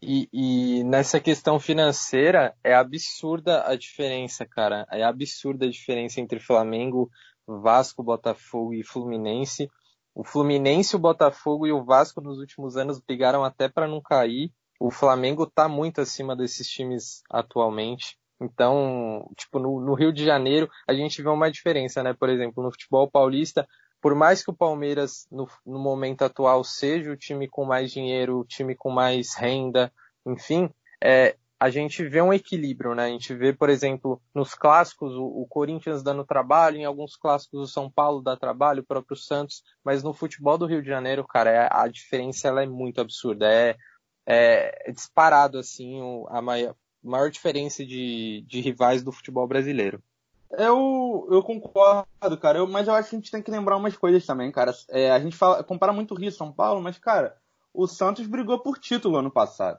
E, 0.00 0.28
e, 0.32 0.84
nessa 0.84 1.18
questão 1.20 1.58
financeira, 1.58 2.54
é 2.62 2.74
absurda 2.74 3.66
a 3.66 3.76
diferença, 3.76 4.46
cara. 4.46 4.86
É 4.90 5.02
absurda 5.02 5.66
a 5.66 5.70
diferença 5.70 6.20
entre 6.20 6.38
Flamengo, 6.38 7.10
Vasco, 7.46 8.02
Botafogo 8.02 8.72
e 8.74 8.84
Fluminense. 8.84 9.68
O 10.14 10.24
Fluminense, 10.24 10.94
o 10.94 11.00
Botafogo 11.00 11.66
e 11.66 11.72
o 11.72 11.84
Vasco 11.84 12.20
nos 12.20 12.38
últimos 12.38 12.76
anos 12.76 13.00
brigaram 13.00 13.44
até 13.44 13.68
para 13.68 13.88
não 13.88 14.00
cair. 14.00 14.52
O 14.80 14.90
Flamengo 14.90 15.44
está 15.44 15.68
muito 15.68 16.00
acima 16.00 16.36
desses 16.36 16.68
times 16.68 17.22
atualmente. 17.30 18.16
Então, 18.40 19.28
tipo, 19.36 19.58
no, 19.58 19.80
no, 19.80 19.94
Rio 19.94 20.12
de 20.12 20.24
Janeiro, 20.24 20.70
a 20.86 20.94
gente 20.94 21.20
vê 21.20 21.28
uma 21.28 21.50
diferença, 21.50 22.02
né? 22.04 22.14
Por 22.14 22.28
exemplo, 22.28 22.62
no 22.62 22.70
futebol 22.70 23.10
paulista, 23.10 23.66
por 24.00 24.14
mais 24.14 24.42
que 24.42 24.50
o 24.50 24.56
Palmeiras, 24.56 25.26
no, 25.30 25.48
no 25.66 25.78
momento 25.78 26.22
atual, 26.22 26.62
seja 26.62 27.10
o 27.10 27.16
time 27.16 27.48
com 27.48 27.64
mais 27.64 27.92
dinheiro, 27.92 28.38
o 28.38 28.44
time 28.44 28.74
com 28.74 28.90
mais 28.90 29.34
renda, 29.34 29.92
enfim, 30.24 30.70
é, 31.02 31.36
a 31.60 31.70
gente 31.70 32.04
vê 32.04 32.22
um 32.22 32.32
equilíbrio, 32.32 32.94
né? 32.94 33.06
A 33.06 33.08
gente 33.08 33.34
vê, 33.34 33.52
por 33.52 33.68
exemplo, 33.68 34.22
nos 34.32 34.54
clássicos 34.54 35.14
o, 35.14 35.24
o, 35.24 35.46
Corinthians 35.48 36.02
dando 36.02 36.24
trabalho, 36.24 36.76
em 36.76 36.84
alguns 36.84 37.16
clássicos 37.16 37.60
o 37.60 37.66
São 37.66 37.90
Paulo 37.90 38.22
dá 38.22 38.36
trabalho, 38.36 38.82
o 38.82 38.86
próprio 38.86 39.16
Santos, 39.16 39.64
mas 39.82 40.02
no 40.02 40.12
futebol 40.12 40.56
do 40.56 40.66
Rio 40.66 40.80
de 40.80 40.88
Janeiro, 40.88 41.26
cara, 41.26 41.50
é, 41.50 41.68
a 41.70 41.88
diferença 41.88 42.46
ela 42.46 42.62
é 42.62 42.66
muito 42.66 43.00
absurda. 43.00 43.52
É, 43.52 43.76
é, 44.24 44.90
é 44.90 44.92
disparado, 44.92 45.58
assim, 45.58 46.00
a 46.28 46.40
maior, 46.40 46.76
maior 47.02 47.30
diferença 47.30 47.84
de, 47.84 48.44
de 48.46 48.60
rivais 48.60 49.02
do 49.02 49.10
futebol 49.10 49.46
brasileiro. 49.48 50.02
Eu, 50.50 51.28
eu 51.30 51.42
concordo, 51.42 52.38
cara, 52.40 52.58
eu, 52.58 52.66
mas 52.66 52.88
eu 52.88 52.94
acho 52.94 53.10
que 53.10 53.16
a 53.16 53.18
gente 53.18 53.30
tem 53.30 53.42
que 53.42 53.50
lembrar 53.50 53.76
umas 53.76 53.96
coisas 53.96 54.24
também, 54.24 54.50
cara. 54.50 54.72
É, 54.88 55.10
a 55.10 55.18
gente 55.18 55.36
fala, 55.36 55.62
compara 55.62 55.92
muito 55.92 56.14
Rio 56.14 56.28
e 56.28 56.32
São 56.32 56.50
Paulo, 56.50 56.80
mas, 56.80 56.98
cara, 56.98 57.36
o 57.74 57.86
Santos 57.86 58.26
brigou 58.26 58.58
por 58.58 58.78
título 58.78 59.18
ano 59.18 59.30
passado, 59.30 59.78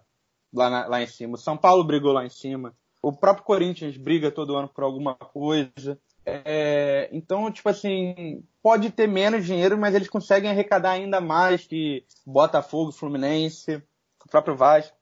lá, 0.53 0.69
na, 0.69 0.87
lá 0.87 1.01
em 1.01 1.07
cima. 1.07 1.33
O 1.35 1.37
São 1.37 1.57
Paulo 1.57 1.83
brigou 1.83 2.13
lá 2.13 2.25
em 2.25 2.29
cima. 2.29 2.75
O 3.01 3.11
próprio 3.11 3.45
Corinthians 3.45 3.97
briga 3.97 4.29
todo 4.29 4.55
ano 4.55 4.67
por 4.67 4.83
alguma 4.83 5.15
coisa. 5.15 5.99
É, 6.25 7.09
então, 7.11 7.51
tipo 7.51 7.69
assim, 7.69 8.43
pode 8.61 8.91
ter 8.91 9.07
menos 9.07 9.45
dinheiro, 9.45 9.77
mas 9.77 9.95
eles 9.95 10.09
conseguem 10.09 10.51
arrecadar 10.51 10.91
ainda 10.91 11.19
mais 11.19 11.65
que 11.65 12.05
Botafogo, 12.25 12.91
Fluminense, 12.91 13.81
o 14.23 14.29
próprio 14.29 14.55
Vasco. 14.55 14.98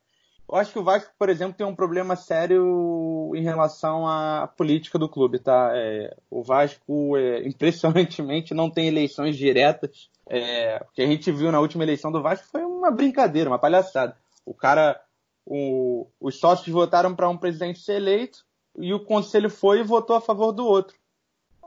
Eu 0.50 0.56
acho 0.56 0.72
que 0.72 0.78
o 0.78 0.84
Vasco, 0.84 1.12
por 1.18 1.28
exemplo, 1.28 1.54
tem 1.54 1.66
um 1.66 1.74
problema 1.74 2.16
sério 2.16 3.30
em 3.34 3.42
relação 3.42 4.06
à 4.08 4.46
política 4.46 4.98
do 4.98 5.08
clube, 5.08 5.38
tá? 5.38 5.70
É, 5.74 6.16
o 6.30 6.42
Vasco, 6.42 7.16
é, 7.18 7.42
impressionantemente, 7.46 8.54
não 8.54 8.70
tem 8.70 8.88
eleições 8.88 9.36
diretas. 9.36 10.08
É, 10.26 10.82
o 10.82 10.92
que 10.92 11.02
a 11.02 11.06
gente 11.06 11.30
viu 11.30 11.52
na 11.52 11.60
última 11.60 11.84
eleição 11.84 12.10
do 12.10 12.22
Vasco 12.22 12.46
foi 12.50 12.64
uma 12.64 12.90
brincadeira, 12.90 13.50
uma 13.50 13.58
palhaçada. 13.58 14.16
O 14.46 14.54
cara, 14.54 14.98
o, 15.44 16.06
os 16.18 16.38
sócios 16.40 16.68
votaram 16.68 17.14
para 17.14 17.28
um 17.28 17.36
presidente 17.36 17.80
ser 17.80 17.96
eleito 17.96 18.44
e 18.78 18.94
o 18.94 19.04
conselho 19.04 19.50
foi 19.50 19.80
e 19.80 19.84
votou 19.84 20.16
a 20.16 20.20
favor 20.20 20.52
do 20.52 20.64
outro. 20.64 20.96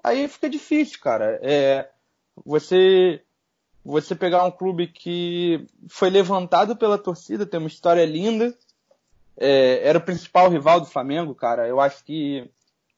Aí 0.03 0.27
fica 0.27 0.49
difícil, 0.49 0.99
cara. 0.99 1.39
É, 1.43 1.87
você 2.43 3.21
você 3.83 4.15
pegar 4.15 4.45
um 4.45 4.51
clube 4.51 4.87
que 4.87 5.65
foi 5.89 6.09
levantado 6.09 6.75
pela 6.75 6.97
torcida, 6.97 7.47
tem 7.47 7.59
uma 7.59 7.67
história 7.67 8.05
linda, 8.05 8.55
é, 9.41 9.87
era 9.87 9.97
o 9.97 10.01
principal 10.01 10.49
rival 10.49 10.79
do 10.79 10.85
Flamengo, 10.85 11.33
cara. 11.33 11.67
Eu 11.67 11.81
acho 11.81 12.03
que 12.05 12.47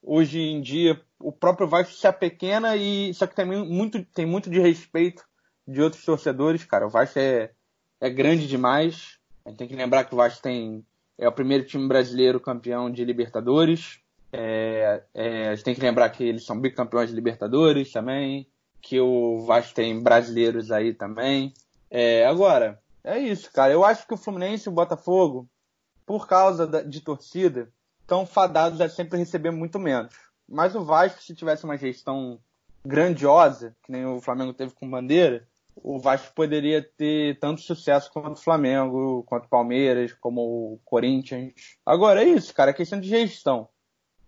hoje 0.02 0.38
em 0.38 0.60
dia 0.60 1.00
o 1.18 1.32
próprio 1.32 1.66
Vasco 1.66 1.94
se 1.94 2.06
apequena 2.06 2.76
e 2.76 3.14
só 3.14 3.26
que 3.26 3.34
tem 3.34 3.46
muito, 3.46 4.04
tem 4.04 4.26
muito 4.26 4.50
de 4.50 4.60
respeito 4.60 5.24
de 5.66 5.80
outros 5.80 6.04
torcedores, 6.04 6.62
cara. 6.62 6.86
O 6.86 6.90
Vasco 6.90 7.18
é, 7.18 7.50
é 7.98 8.10
grande 8.10 8.46
demais. 8.46 9.18
A 9.42 9.48
gente 9.48 9.58
tem 9.58 9.68
que 9.68 9.74
lembrar 9.74 10.04
que 10.04 10.12
o 10.12 10.18
Vasco 10.18 10.42
tem 10.42 10.84
é 11.16 11.26
o 11.26 11.32
primeiro 11.32 11.64
time 11.64 11.88
brasileiro 11.88 12.38
campeão 12.38 12.90
de 12.90 13.04
Libertadores. 13.04 14.00
É, 14.30 15.02
é, 15.14 15.48
a 15.48 15.54
gente 15.54 15.64
tem 15.64 15.74
que 15.74 15.80
lembrar 15.80 16.10
que 16.10 16.24
eles 16.24 16.44
são 16.44 16.60
bicampeões 16.60 17.08
de 17.08 17.14
Libertadores 17.14 17.90
também. 17.90 18.46
Que 18.82 19.00
o 19.00 19.46
Vasco 19.46 19.74
tem 19.74 20.02
brasileiros 20.02 20.70
aí 20.70 20.92
também. 20.92 21.54
É, 21.90 22.26
agora, 22.26 22.78
é 23.02 23.18
isso, 23.18 23.50
cara. 23.50 23.72
Eu 23.72 23.82
acho 23.82 24.06
que 24.06 24.12
o 24.12 24.18
Fluminense 24.18 24.68
e 24.68 24.72
o 24.72 24.74
Botafogo 24.74 25.48
por 26.06 26.26
causa 26.26 26.66
de 26.84 27.00
torcida, 27.00 27.68
estão 28.00 28.26
fadados 28.26 28.80
a 28.80 28.88
sempre 28.88 29.18
receber 29.18 29.50
muito 29.50 29.78
menos. 29.78 30.14
Mas 30.48 30.74
o 30.74 30.84
Vasco, 30.84 31.22
se 31.22 31.34
tivesse 31.34 31.64
uma 31.64 31.76
gestão 31.76 32.38
grandiosa, 32.84 33.74
que 33.82 33.90
nem 33.90 34.04
o 34.04 34.20
Flamengo 34.20 34.52
teve 34.52 34.74
com 34.74 34.90
Bandeira, 34.90 35.48
o 35.76 35.98
Vasco 35.98 36.34
poderia 36.34 36.82
ter 36.82 37.38
tanto 37.40 37.60
sucesso 37.60 38.10
quanto 38.12 38.36
o 38.36 38.42
Flamengo, 38.42 39.24
quanto 39.24 39.46
o 39.46 39.48
Palmeiras, 39.48 40.12
como 40.12 40.40
o 40.40 40.80
Corinthians. 40.84 41.52
Agora 41.84 42.22
é 42.22 42.28
isso, 42.28 42.54
cara, 42.54 42.70
é 42.70 42.74
questão 42.74 43.00
de 43.00 43.08
gestão. 43.08 43.68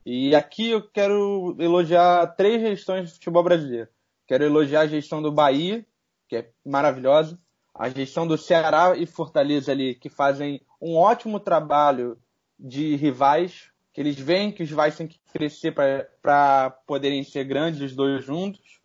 E 0.05 0.35
aqui 0.35 0.71
eu 0.71 0.89
quero 0.89 1.57
elogiar 1.59 2.27
três 2.29 2.61
gestões 2.61 3.11
do 3.11 3.15
futebol 3.15 3.43
brasileiro. 3.43 3.89
Quero 4.27 4.45
elogiar 4.45 4.81
a 4.83 4.87
gestão 4.87 5.21
do 5.21 5.31
Bahia, 5.31 5.87
que 6.29 6.37
é 6.37 6.51
maravilhosa, 6.65 7.39
a 7.75 7.89
gestão 7.89 8.27
do 8.27 8.39
Ceará 8.39 8.97
e 8.97 9.07
Fortaleza 9.07 9.71
ali, 9.71 9.95
que 9.95 10.09
fazem 10.09 10.61
um 10.81 10.97
ótimo 10.97 11.41
trabalho 11.41 12.19
de 12.59 12.97
rivais, 12.97 13.71
que 13.93 14.01
eles 14.01 14.19
veem 14.19 14.53
que 14.53 14.63
os 14.63 14.69
rivais 14.69 14.97
têm 14.97 15.07
que 15.07 15.19
crescer 15.33 15.73
para 15.73 16.71
poderem 16.87 17.23
ser 17.25 17.45
grandes 17.45 17.81
os 17.81 17.95
dois 17.95 18.25
juntos. 18.25 18.81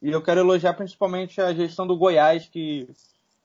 E 0.00 0.10
eu 0.10 0.22
quero 0.22 0.40
elogiar 0.40 0.74
principalmente 0.74 1.40
a 1.40 1.52
gestão 1.52 1.86
do 1.86 1.96
Goiás, 1.96 2.46
que 2.46 2.88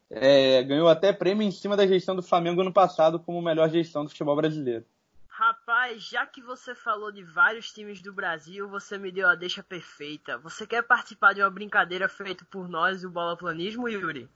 é, 0.10 0.62
ganhou 0.64 0.90
até 0.90 1.14
prêmio 1.14 1.48
em 1.48 1.52
cima 1.52 1.78
da 1.78 1.88
gestão 1.88 2.16
do 2.16 2.22
Flamengo 2.22 2.64
no 2.64 2.74
passado 2.74 3.20
como 3.20 3.42
melhor 3.42 3.70
gestão 3.70 4.04
do 4.04 4.10
futebol 4.10 4.36
brasileiro. 4.36 4.86
Rapaz, 5.28 6.04
já 6.04 6.26
que 6.26 6.42
você 6.42 6.76
falou 6.76 7.12
de 7.12 7.24
vários 7.24 7.72
times 7.72 8.02
do 8.02 8.14
Brasil, 8.14 8.70
você 8.70 8.98
me 8.98 9.12
deu 9.12 9.28
a 9.28 9.34
deixa 9.34 9.64
perfeita. 9.64 10.38
Você 10.38 10.68
quer 10.68 10.84
participar 10.84 11.34
de 11.34 11.42
uma 11.42 11.50
brincadeira 11.50 12.08
feita 12.08 12.46
por 12.52 12.68
nós, 12.70 13.04
o 13.04 13.10
Bola 13.10 13.36
Planismo, 13.36 13.90
Yuri? 13.90 14.30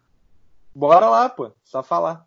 Bora 0.73 1.07
lá, 1.07 1.29
pô. 1.29 1.51
Só 1.63 1.83
falar. 1.83 2.25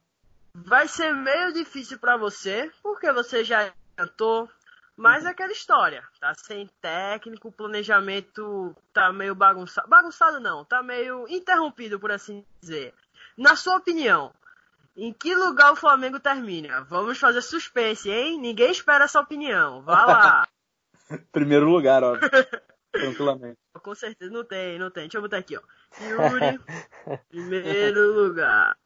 Vai 0.65 0.89
ser 0.89 1.15
meio 1.15 1.53
difícil 1.53 1.99
para 1.99 2.17
você, 2.17 2.71
porque 2.83 3.13
você 3.13 3.45
já 3.45 3.73
cantou, 3.97 4.49
mas 4.97 5.25
é 5.25 5.29
aquela 5.29 5.53
história, 5.53 6.03
tá 6.21 6.33
sem 6.35 6.69
técnico, 6.81 7.49
o 7.49 7.53
planejamento 7.53 8.75
tá 8.93 9.13
meio 9.13 9.35
bagunçado. 9.35 9.89
Bagunçado 9.89 10.41
não, 10.41 10.65
tá 10.65 10.83
meio 10.83 11.27
interrompido, 11.29 12.01
por 12.01 12.11
assim 12.11 12.45
dizer. 12.61 12.93
Na 13.37 13.55
sua 13.55 13.77
opinião, 13.77 14.33
em 14.97 15.13
que 15.13 15.35
lugar 15.35 15.73
o 15.73 15.77
Flamengo 15.77 16.19
termina? 16.19 16.83
Vamos 16.85 17.19
fazer 17.19 17.41
suspense, 17.43 18.11
hein? 18.11 18.41
Ninguém 18.41 18.73
espera 18.73 19.05
essa 19.05 19.21
opinião. 19.21 19.83
Vá 19.83 20.05
lá. 20.05 20.49
Primeiro 21.31 21.69
lugar, 21.71 22.03
ó. 22.03 22.17
Tranquilamente. 22.91 23.59
Com 23.81 23.95
certeza, 23.95 24.33
não 24.33 24.45
tem, 24.45 24.79
não 24.79 24.91
tem. 24.91 25.05
Deixa 25.05 25.19
eu 25.19 25.23
botar 25.23 25.39
aqui, 25.39 25.57
ó. 25.57 25.63
Yuri, 26.03 26.59
primeiro 27.31 28.13
lugar. 28.13 28.77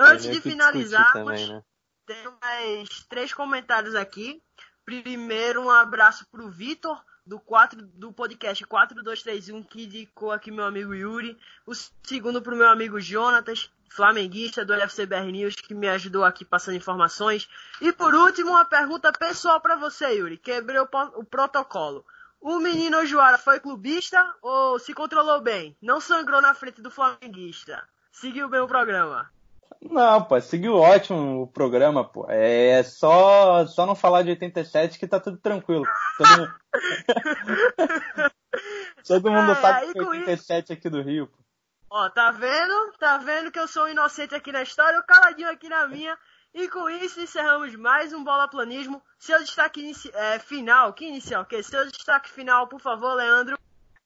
Antes 0.00 0.30
de 0.30 0.40
finalizarmos, 0.40 1.12
também, 1.12 1.48
né? 1.48 1.62
tem 2.06 2.34
mais 2.40 2.88
três 3.08 3.32
comentários 3.32 3.94
aqui. 3.94 4.42
Primeiro, 4.84 5.62
um 5.62 5.70
abraço 5.70 6.26
pro 6.30 6.48
Vitor, 6.48 7.00
do, 7.24 7.38
4, 7.38 7.80
do 7.94 8.12
podcast 8.12 8.66
4231, 8.66 9.62
que 9.62 9.84
indicou 9.84 10.32
aqui 10.32 10.50
meu 10.50 10.64
amigo 10.64 10.94
Yuri. 10.94 11.38
O 11.66 11.72
segundo 12.02 12.42
pro 12.42 12.56
meu 12.56 12.68
amigo 12.68 13.00
Jonatas. 13.00 13.70
flamenguista 13.90 14.64
do 14.64 14.72
LFCBR 14.72 15.30
News, 15.30 15.54
que 15.54 15.74
me 15.74 15.88
ajudou 15.88 16.24
aqui 16.24 16.44
passando 16.44 16.76
informações. 16.76 17.48
E 17.80 17.92
por 17.92 18.14
último, 18.14 18.50
uma 18.50 18.64
pergunta 18.64 19.12
pessoal 19.12 19.60
para 19.60 19.76
você, 19.76 20.14
Yuri. 20.14 20.38
Quebrei 20.38 20.80
o, 20.80 20.88
o 21.14 21.24
protocolo. 21.24 22.04
O 22.40 22.58
menino 22.58 22.98
Ojuara 22.98 23.36
foi 23.36 23.60
clubista 23.60 24.34
ou 24.40 24.78
se 24.78 24.94
controlou 24.94 25.42
bem? 25.42 25.76
Não 25.82 26.00
sangrou 26.00 26.40
na 26.40 26.54
frente 26.54 26.80
do 26.80 26.90
flamenguista? 26.90 27.86
Seguiu 28.10 28.48
bem 28.48 28.60
o 28.60 28.66
programa? 28.66 29.30
Não, 29.82 30.24
pô, 30.24 30.40
seguiu 30.40 30.76
ótimo 30.76 31.42
o 31.42 31.46
programa, 31.46 32.04
pô. 32.04 32.26
É 32.28 32.82
só, 32.82 33.66
só 33.66 33.86
não 33.86 33.94
falar 33.94 34.22
de 34.22 34.30
87 34.30 34.98
que 34.98 35.06
tá 35.06 35.18
tudo 35.18 35.38
tranquilo. 35.38 35.84
Todo 36.18 36.38
mundo, 36.38 36.54
Todo 39.06 39.30
mundo 39.30 39.54
sabe 39.56 39.92
que 39.92 39.98
é 39.98 40.02
87 40.02 40.72
aqui 40.72 40.90
do 40.90 41.02
Rio, 41.02 41.26
pô. 41.26 41.38
Ó, 41.92 42.08
tá 42.10 42.30
vendo? 42.30 42.92
Tá 42.98 43.18
vendo 43.18 43.50
que 43.50 43.58
eu 43.58 43.66
sou 43.66 43.88
inocente 43.88 44.34
aqui 44.34 44.52
na 44.52 44.62
história, 44.62 44.96
eu 44.96 45.02
caladinho 45.02 45.50
aqui 45.50 45.68
na 45.68 45.88
minha. 45.88 46.16
E 46.54 46.68
com 46.68 46.88
isso 46.88 47.20
encerramos 47.20 47.74
mais 47.74 48.12
um 48.12 48.22
Bola 48.22 48.48
Planismo. 48.48 49.02
Seu 49.18 49.38
destaque 49.40 49.92
é, 50.14 50.38
final, 50.38 50.92
que 50.92 51.06
inicial? 51.06 51.44
Que 51.44 51.62
seu 51.62 51.84
destaque 51.86 52.30
final, 52.30 52.68
por 52.68 52.80
favor, 52.80 53.14
Leandro. 53.14 53.58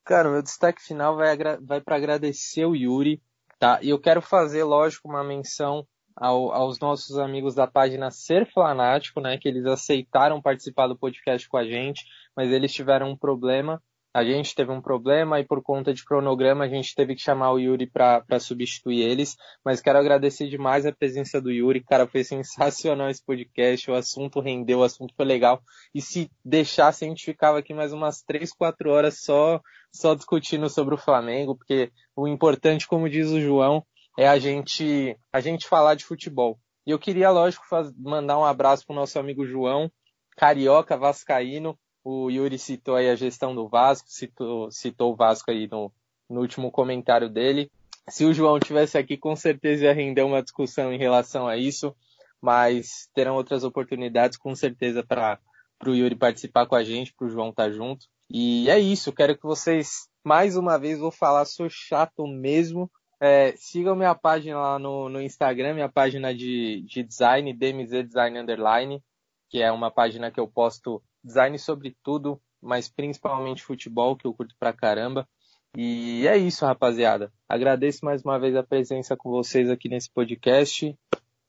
Cara, 0.04 0.30
meu 0.30 0.42
destaque 0.42 0.82
final 0.82 1.16
vai, 1.16 1.36
vai 1.60 1.80
para 1.80 1.96
agradecer 1.96 2.64
o 2.64 2.74
Yuri, 2.74 3.22
tá? 3.58 3.78
E 3.82 3.90
eu 3.90 3.98
quero 4.00 4.20
fazer, 4.20 4.64
lógico, 4.64 5.08
uma 5.08 5.24
menção 5.24 5.86
ao, 6.16 6.52
aos 6.52 6.78
nossos 6.78 7.18
amigos 7.18 7.54
da 7.54 7.66
página 7.66 8.10
Ser 8.10 8.50
Flanático, 8.52 9.20
né? 9.20 9.38
Que 9.38 9.48
eles 9.48 9.66
aceitaram 9.66 10.40
participar 10.40 10.86
do 10.86 10.96
podcast 10.96 11.48
com 11.48 11.56
a 11.56 11.64
gente, 11.64 12.04
mas 12.36 12.50
eles 12.50 12.72
tiveram 12.72 13.10
um 13.10 13.16
problema 13.16 13.82
a 14.14 14.22
gente 14.22 14.54
teve 14.54 14.70
um 14.70 14.80
problema 14.80 15.40
e 15.40 15.44
por 15.44 15.60
conta 15.60 15.92
de 15.92 16.04
cronograma 16.04 16.64
a 16.64 16.68
gente 16.68 16.94
teve 16.94 17.16
que 17.16 17.20
chamar 17.20 17.50
o 17.50 17.58
Yuri 17.58 17.84
para 17.84 18.38
substituir 18.38 19.02
eles. 19.02 19.36
Mas 19.64 19.80
quero 19.80 19.98
agradecer 19.98 20.48
demais 20.48 20.86
a 20.86 20.92
presença 20.92 21.40
do 21.40 21.50
Yuri. 21.50 21.82
Cara, 21.82 22.06
foi 22.06 22.22
sensacional 22.22 23.10
esse 23.10 23.24
podcast. 23.24 23.90
O 23.90 23.94
assunto 23.94 24.38
rendeu, 24.38 24.78
o 24.78 24.84
assunto 24.84 25.12
foi 25.16 25.24
legal. 25.24 25.60
E 25.92 26.00
se 26.00 26.30
deixasse, 26.44 27.04
a 27.04 27.08
gente 27.08 27.24
ficava 27.24 27.58
aqui 27.58 27.74
mais 27.74 27.92
umas 27.92 28.22
3, 28.22 28.52
4 28.52 28.88
horas 28.88 29.18
só, 29.20 29.60
só 29.94 30.14
discutindo 30.14 30.68
sobre 30.68 30.94
o 30.94 30.98
Flamengo, 30.98 31.56
porque 31.56 31.92
o 32.16 32.26
importante, 32.26 32.86
como 32.86 33.08
diz 33.08 33.30
o 33.30 33.40
João, 33.40 33.86
é 34.18 34.26
a 34.26 34.38
gente, 34.38 35.16
a 35.32 35.40
gente 35.40 35.68
falar 35.68 35.94
de 35.94 36.04
futebol. 36.04 36.58
E 36.84 36.90
eu 36.90 36.98
queria, 36.98 37.30
lógico, 37.30 37.64
faz, 37.68 37.92
mandar 37.96 38.38
um 38.38 38.44
abraço 38.44 38.84
pro 38.84 38.94
nosso 38.94 39.18
amigo 39.18 39.46
João, 39.46 39.90
carioca 40.36 40.96
vascaíno, 40.96 41.78
o 42.02 42.28
Yuri 42.28 42.58
citou 42.58 42.96
aí 42.96 43.08
a 43.08 43.14
gestão 43.14 43.54
do 43.54 43.68
Vasco, 43.68 44.08
citou, 44.10 44.70
citou 44.70 45.12
o 45.12 45.16
Vasco 45.16 45.50
aí 45.50 45.68
no, 45.68 45.90
no 46.28 46.40
último 46.40 46.70
comentário 46.70 47.30
dele. 47.30 47.70
Se 48.08 48.24
o 48.24 48.34
João 48.34 48.58
tivesse 48.58 48.98
aqui, 48.98 49.16
com 49.16 49.34
certeza 49.34 49.84
ia 49.84 49.94
render 49.94 50.22
uma 50.22 50.42
discussão 50.42 50.92
em 50.92 50.98
relação 50.98 51.46
a 51.46 51.56
isso, 51.56 51.94
mas 52.42 53.08
terão 53.14 53.36
outras 53.36 53.64
oportunidades, 53.64 54.36
com 54.36 54.54
certeza, 54.54 55.02
para 55.02 55.40
o 55.86 55.94
Yuri 55.94 56.16
participar 56.16 56.66
com 56.66 56.74
a 56.74 56.84
gente, 56.84 57.14
para 57.14 57.26
o 57.26 57.30
João 57.30 57.50
estar 57.50 57.64
tá 57.64 57.70
junto. 57.70 58.06
E 58.30 58.68
é 58.68 58.78
isso, 58.78 59.12
quero 59.12 59.36
que 59.36 59.42
vocês, 59.42 60.08
mais 60.24 60.56
uma 60.56 60.78
vez, 60.78 60.98
vou 60.98 61.10
falar, 61.10 61.44
sou 61.44 61.68
chato 61.68 62.26
mesmo. 62.26 62.90
É, 63.20 63.54
sigam 63.56 63.94
minha 63.94 64.14
página 64.14 64.58
lá 64.58 64.78
no, 64.78 65.08
no 65.08 65.20
Instagram, 65.20 65.74
minha 65.74 65.88
página 65.88 66.34
de, 66.34 66.84
de 66.86 67.02
design, 67.02 67.52
DMZ 67.52 68.06
Design 68.06 68.38
Underline, 68.38 69.02
que 69.48 69.62
é 69.62 69.70
uma 69.70 69.90
página 69.90 70.30
que 70.30 70.40
eu 70.40 70.48
posto 70.48 71.02
design 71.22 71.58
sobre 71.58 71.96
tudo, 72.02 72.40
mas 72.60 72.88
principalmente 72.88 73.62
futebol, 73.62 74.16
que 74.16 74.26
eu 74.26 74.34
curto 74.34 74.54
pra 74.58 74.72
caramba. 74.72 75.28
E 75.76 76.26
é 76.26 76.36
isso, 76.36 76.64
rapaziada. 76.64 77.32
Agradeço 77.48 78.04
mais 78.04 78.22
uma 78.22 78.38
vez 78.38 78.54
a 78.54 78.62
presença 78.62 79.16
com 79.16 79.30
vocês 79.30 79.68
aqui 79.68 79.88
nesse 79.88 80.10
podcast. 80.10 80.96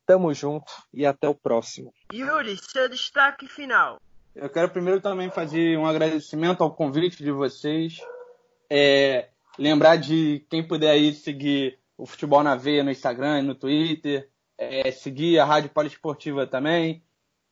Tamo 0.05 0.33
junto 0.33 0.71
e 0.93 1.05
até 1.05 1.27
o 1.27 1.35
próximo. 1.35 1.93
Yuri, 2.13 2.57
seu 2.57 2.87
destaque 2.89 3.47
final. 3.47 3.99
Eu 4.35 4.49
quero 4.49 4.69
primeiro 4.69 4.99
também 4.99 5.29
fazer 5.29 5.77
um 5.77 5.85
agradecimento 5.85 6.61
ao 6.61 6.75
convite 6.75 7.23
de 7.23 7.31
vocês. 7.31 8.01
É, 8.69 9.29
lembrar 9.57 9.95
de 9.95 10.45
quem 10.49 10.61
puder 10.61 10.91
aí 10.91 11.13
seguir 11.13 11.79
o 11.97 12.05
Futebol 12.05 12.43
na 12.43 12.53
Veia 12.53 12.83
no 12.83 12.91
Instagram, 12.91 13.43
no 13.43 13.55
Twitter. 13.55 14.29
É, 14.57 14.91
seguir 14.91 15.39
a 15.39 15.45
Rádio 15.45 15.69
Poliesportiva 15.69 16.45
também. 16.45 17.01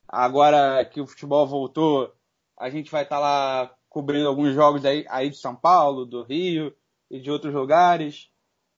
Agora 0.06 0.84
que 0.84 1.00
o 1.00 1.06
futebol 1.06 1.46
voltou, 1.46 2.12
a 2.58 2.68
gente 2.68 2.90
vai 2.90 3.04
estar 3.04 3.16
tá 3.16 3.20
lá 3.20 3.74
cobrindo 3.88 4.28
alguns 4.28 4.54
jogos 4.54 4.84
aí, 4.84 5.06
aí 5.08 5.30
de 5.30 5.36
São 5.36 5.56
Paulo, 5.56 6.04
do 6.04 6.22
Rio 6.22 6.74
e 7.10 7.18
de 7.18 7.30
outros 7.30 7.54
lugares. 7.54 8.30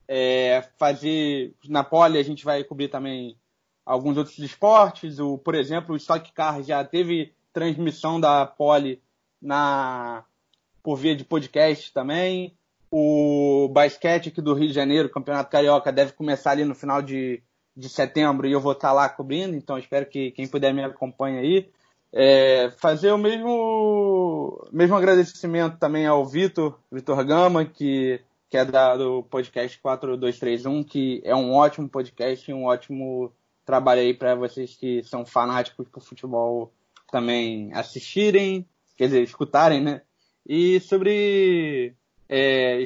É, 0.07 0.63
fazer 0.79 1.57
na 1.69 1.83
pole 1.83 2.19
a 2.19 2.23
gente 2.23 2.45
vai 2.45 2.63
cobrir 2.63 2.87
também 2.87 3.37
alguns 3.85 4.17
outros 4.17 4.39
esportes. 4.39 5.19
O, 5.19 5.37
por 5.37 5.57
exemplo, 5.57 5.93
o 5.93 5.97
Stock 5.97 6.33
Car 6.33 6.63
já 6.63 6.85
teve 6.85 7.36
transmissão 7.57 8.21
da 8.21 8.45
pole 8.45 9.01
na 9.41 10.23
por 10.83 10.97
via 10.97 11.17
de 11.17 11.25
podcast 11.25 11.91
também. 11.91 12.55
O 12.91 13.71
basquete 13.73 14.29
aqui 14.29 14.43
do 14.43 14.53
Rio 14.53 14.69
de 14.69 14.75
Janeiro, 14.75 15.09
Campeonato 15.09 15.51
Carioca, 15.51 15.91
deve 15.91 16.13
começar 16.13 16.51
ali 16.51 16.67
no 16.67 16.75
final 16.75 17.01
de 17.01 17.43
de 17.77 17.91
setembro 17.91 18.47
e 18.47 18.53
eu 18.53 18.61
vou 18.61 18.73
estar 18.73 18.91
lá 18.93 19.07
cobrindo, 19.07 19.55
então 19.55 19.77
espero 19.77 20.07
que 20.07 20.31
quem 20.31 20.49
puder 20.49 20.73
me 20.73 20.83
acompanhe 20.83 21.39
aí. 21.39 21.71
É, 22.11 22.71
fazer 22.79 23.13
o 23.13 23.19
mesmo, 23.19 24.67
mesmo 24.73 24.97
agradecimento 24.97 25.77
também 25.77 26.07
ao 26.07 26.25
Vitor, 26.25 26.79
Vitor 26.91 27.23
Gama, 27.23 27.67
que, 27.67 28.19
que 28.49 28.57
é 28.57 28.65
da, 28.65 28.97
do 28.97 29.23
podcast 29.25 29.79
4231, 29.79 30.83
que 30.83 31.21
é 31.23 31.37
um 31.37 31.53
ótimo 31.53 31.87
podcast 31.87 32.51
e 32.51 32.55
um 32.55 32.65
ótimo 32.65 33.31
trabalho 33.67 34.01
aí 34.01 34.15
para 34.15 34.35
vocês 34.35 34.75
que 34.75 35.03
são 35.03 35.27
fanáticos 35.27 35.87
por 35.89 36.03
futebol 36.03 36.73
também 37.11 37.73
assistirem, 37.73 38.67
quer 38.97 39.07
dizer, 39.07 39.23
escutarem, 39.23 39.81
né? 39.81 40.03
E 40.47 40.81
sobre 40.81 41.95
é, 42.29 42.83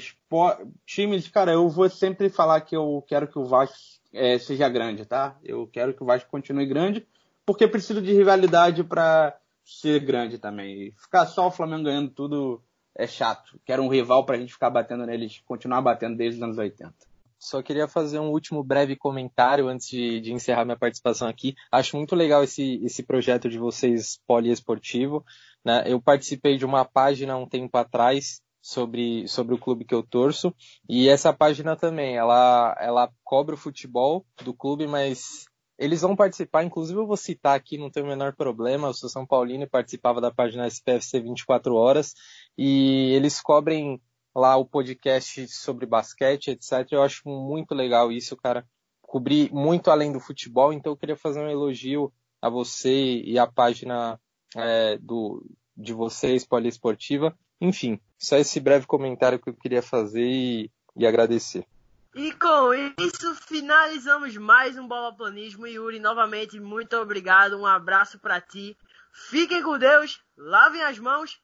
times, 0.87 1.29
cara, 1.29 1.53
eu 1.53 1.69
vou 1.69 1.89
sempre 1.89 2.29
falar 2.29 2.61
que 2.63 2.77
eu 2.77 3.05
quero 3.07 3.29
que 3.29 3.39
o 3.39 3.45
Vasco 3.45 3.77
é, 4.13 4.39
seja 4.39 4.69
grande, 4.69 5.05
tá? 5.05 5.39
Eu 5.45 5.67
quero 5.67 5.95
que 5.95 6.03
o 6.03 6.07
Vasco 6.07 6.31
continue 6.31 6.67
grande, 6.67 7.07
porque 7.45 7.69
precisa 7.69 8.01
de 8.01 8.13
rivalidade 8.13 8.85
para 8.85 9.37
ser 9.65 10.01
grande 10.01 10.39
também. 10.39 10.89
E 10.89 10.93
ficar 10.93 11.27
só 11.27 11.47
o 11.47 11.51
Flamengo 11.51 11.85
ganhando 11.85 12.11
tudo 12.11 12.63
é 12.95 13.07
chato. 13.07 13.61
Quero 13.65 13.83
um 13.83 13.89
rival 13.89 14.25
para 14.27 14.37
a 14.37 14.39
gente 14.39 14.53
ficar 14.53 14.71
batendo 14.71 15.07
neles, 15.07 15.41
continuar 15.47 15.81
batendo 15.81 16.17
desde 16.17 16.39
os 16.39 16.43
anos 16.43 16.59
80. 16.59 17.10
Só 17.41 17.63
queria 17.63 17.89
fazer 17.89 18.19
um 18.19 18.31
último 18.31 18.63
breve 18.63 18.95
comentário 18.95 19.67
antes 19.67 19.89
de, 19.89 20.21
de, 20.21 20.31
encerrar 20.31 20.67
minha 20.67 20.79
participação 20.79 21.27
aqui. 21.27 21.55
Acho 21.73 21.97
muito 21.97 22.15
legal 22.15 22.45
esse, 22.45 22.79
esse 22.85 23.03
projeto 23.03 23.49
de 23.49 23.59
vocês 23.59 24.21
poliesportivo. 24.27 25.25
Né? 25.65 25.85
Eu 25.87 26.03
participei 26.03 26.59
de 26.59 26.67
uma 26.67 26.85
página 26.85 27.39
um 27.39 27.49
tempo 27.49 27.75
atrás 27.79 28.43
sobre, 28.61 29.27
sobre 29.27 29.55
o 29.55 29.59
clube 29.59 29.87
que 29.87 29.95
eu 29.95 30.03
torço. 30.03 30.55
E 30.87 31.09
essa 31.09 31.33
página 31.33 31.75
também, 31.75 32.15
ela, 32.15 32.77
ela 32.79 33.11
cobre 33.25 33.55
o 33.55 33.59
futebol 33.59 34.27
do 34.45 34.53
clube, 34.53 34.87
mas 34.87 35.47
eles 35.79 36.03
vão 36.03 36.15
participar, 36.15 36.63
inclusive 36.63 37.01
eu 37.01 37.07
vou 37.07 37.17
citar 37.17 37.57
aqui, 37.57 37.79
não 37.79 37.91
tem 37.91 38.03
o 38.03 38.07
menor 38.07 38.37
problema, 38.37 38.89
eu 38.89 38.93
sou 38.93 39.09
São 39.09 39.27
Paulino 39.27 39.65
e 39.65 39.69
participava 39.69 40.21
da 40.21 40.31
página 40.31 40.67
SPFC 40.67 41.21
24 41.21 41.75
horas, 41.75 42.13
e 42.57 43.15
eles 43.15 43.41
cobrem 43.41 43.99
lá 44.35 44.57
o 44.57 44.65
podcast 44.65 45.49
sobre 45.49 45.87
basquete, 45.87 46.49
etc. 46.49 46.87
Eu 46.91 47.03
acho 47.03 47.29
muito 47.29 47.75
legal 47.75 48.11
isso, 48.13 48.37
cara. 48.37 48.67
Cobrir 49.03 49.53
muito 49.53 49.91
além 49.91 50.13
do 50.13 50.21
futebol, 50.21 50.73
então 50.73 50.93
eu 50.93 50.97
queria 50.97 51.17
fazer 51.17 51.41
um 51.41 51.51
elogio 51.51 52.13
a 52.41 52.49
você 52.49 53.21
e 53.23 53.39
a 53.39 53.47
página 53.47 54.19
é, 54.57 54.97
do, 54.99 55.45
de 55.77 55.93
vocês, 55.93 56.47
Poliesportiva, 56.47 57.37
enfim, 57.61 58.01
só 58.19 58.37
esse 58.37 58.61
breve 58.61 58.87
comentário 58.87 59.39
que 59.39 59.51
eu 59.51 59.55
queria 59.55 59.83
fazer 59.83 60.25
e, 60.25 60.71
e 60.97 61.07
agradecer. 61.07 61.67
E 62.15 62.33
com 62.33 62.75
isso 62.75 63.35
finalizamos 63.47 64.37
mais 64.37 64.77
um 64.77 64.89
Bola 64.89 65.15
Planismo. 65.15 65.67
Yuri, 65.67 66.01
novamente, 66.01 66.59
muito 66.59 66.97
obrigado. 66.97 67.57
Um 67.57 67.67
abraço 67.67 68.19
para 68.19 68.41
ti. 68.41 68.77
Fiquem 69.13 69.63
com 69.63 69.79
Deus, 69.79 70.21
lavem 70.37 70.83
as 70.83 70.99
mãos 70.99 71.39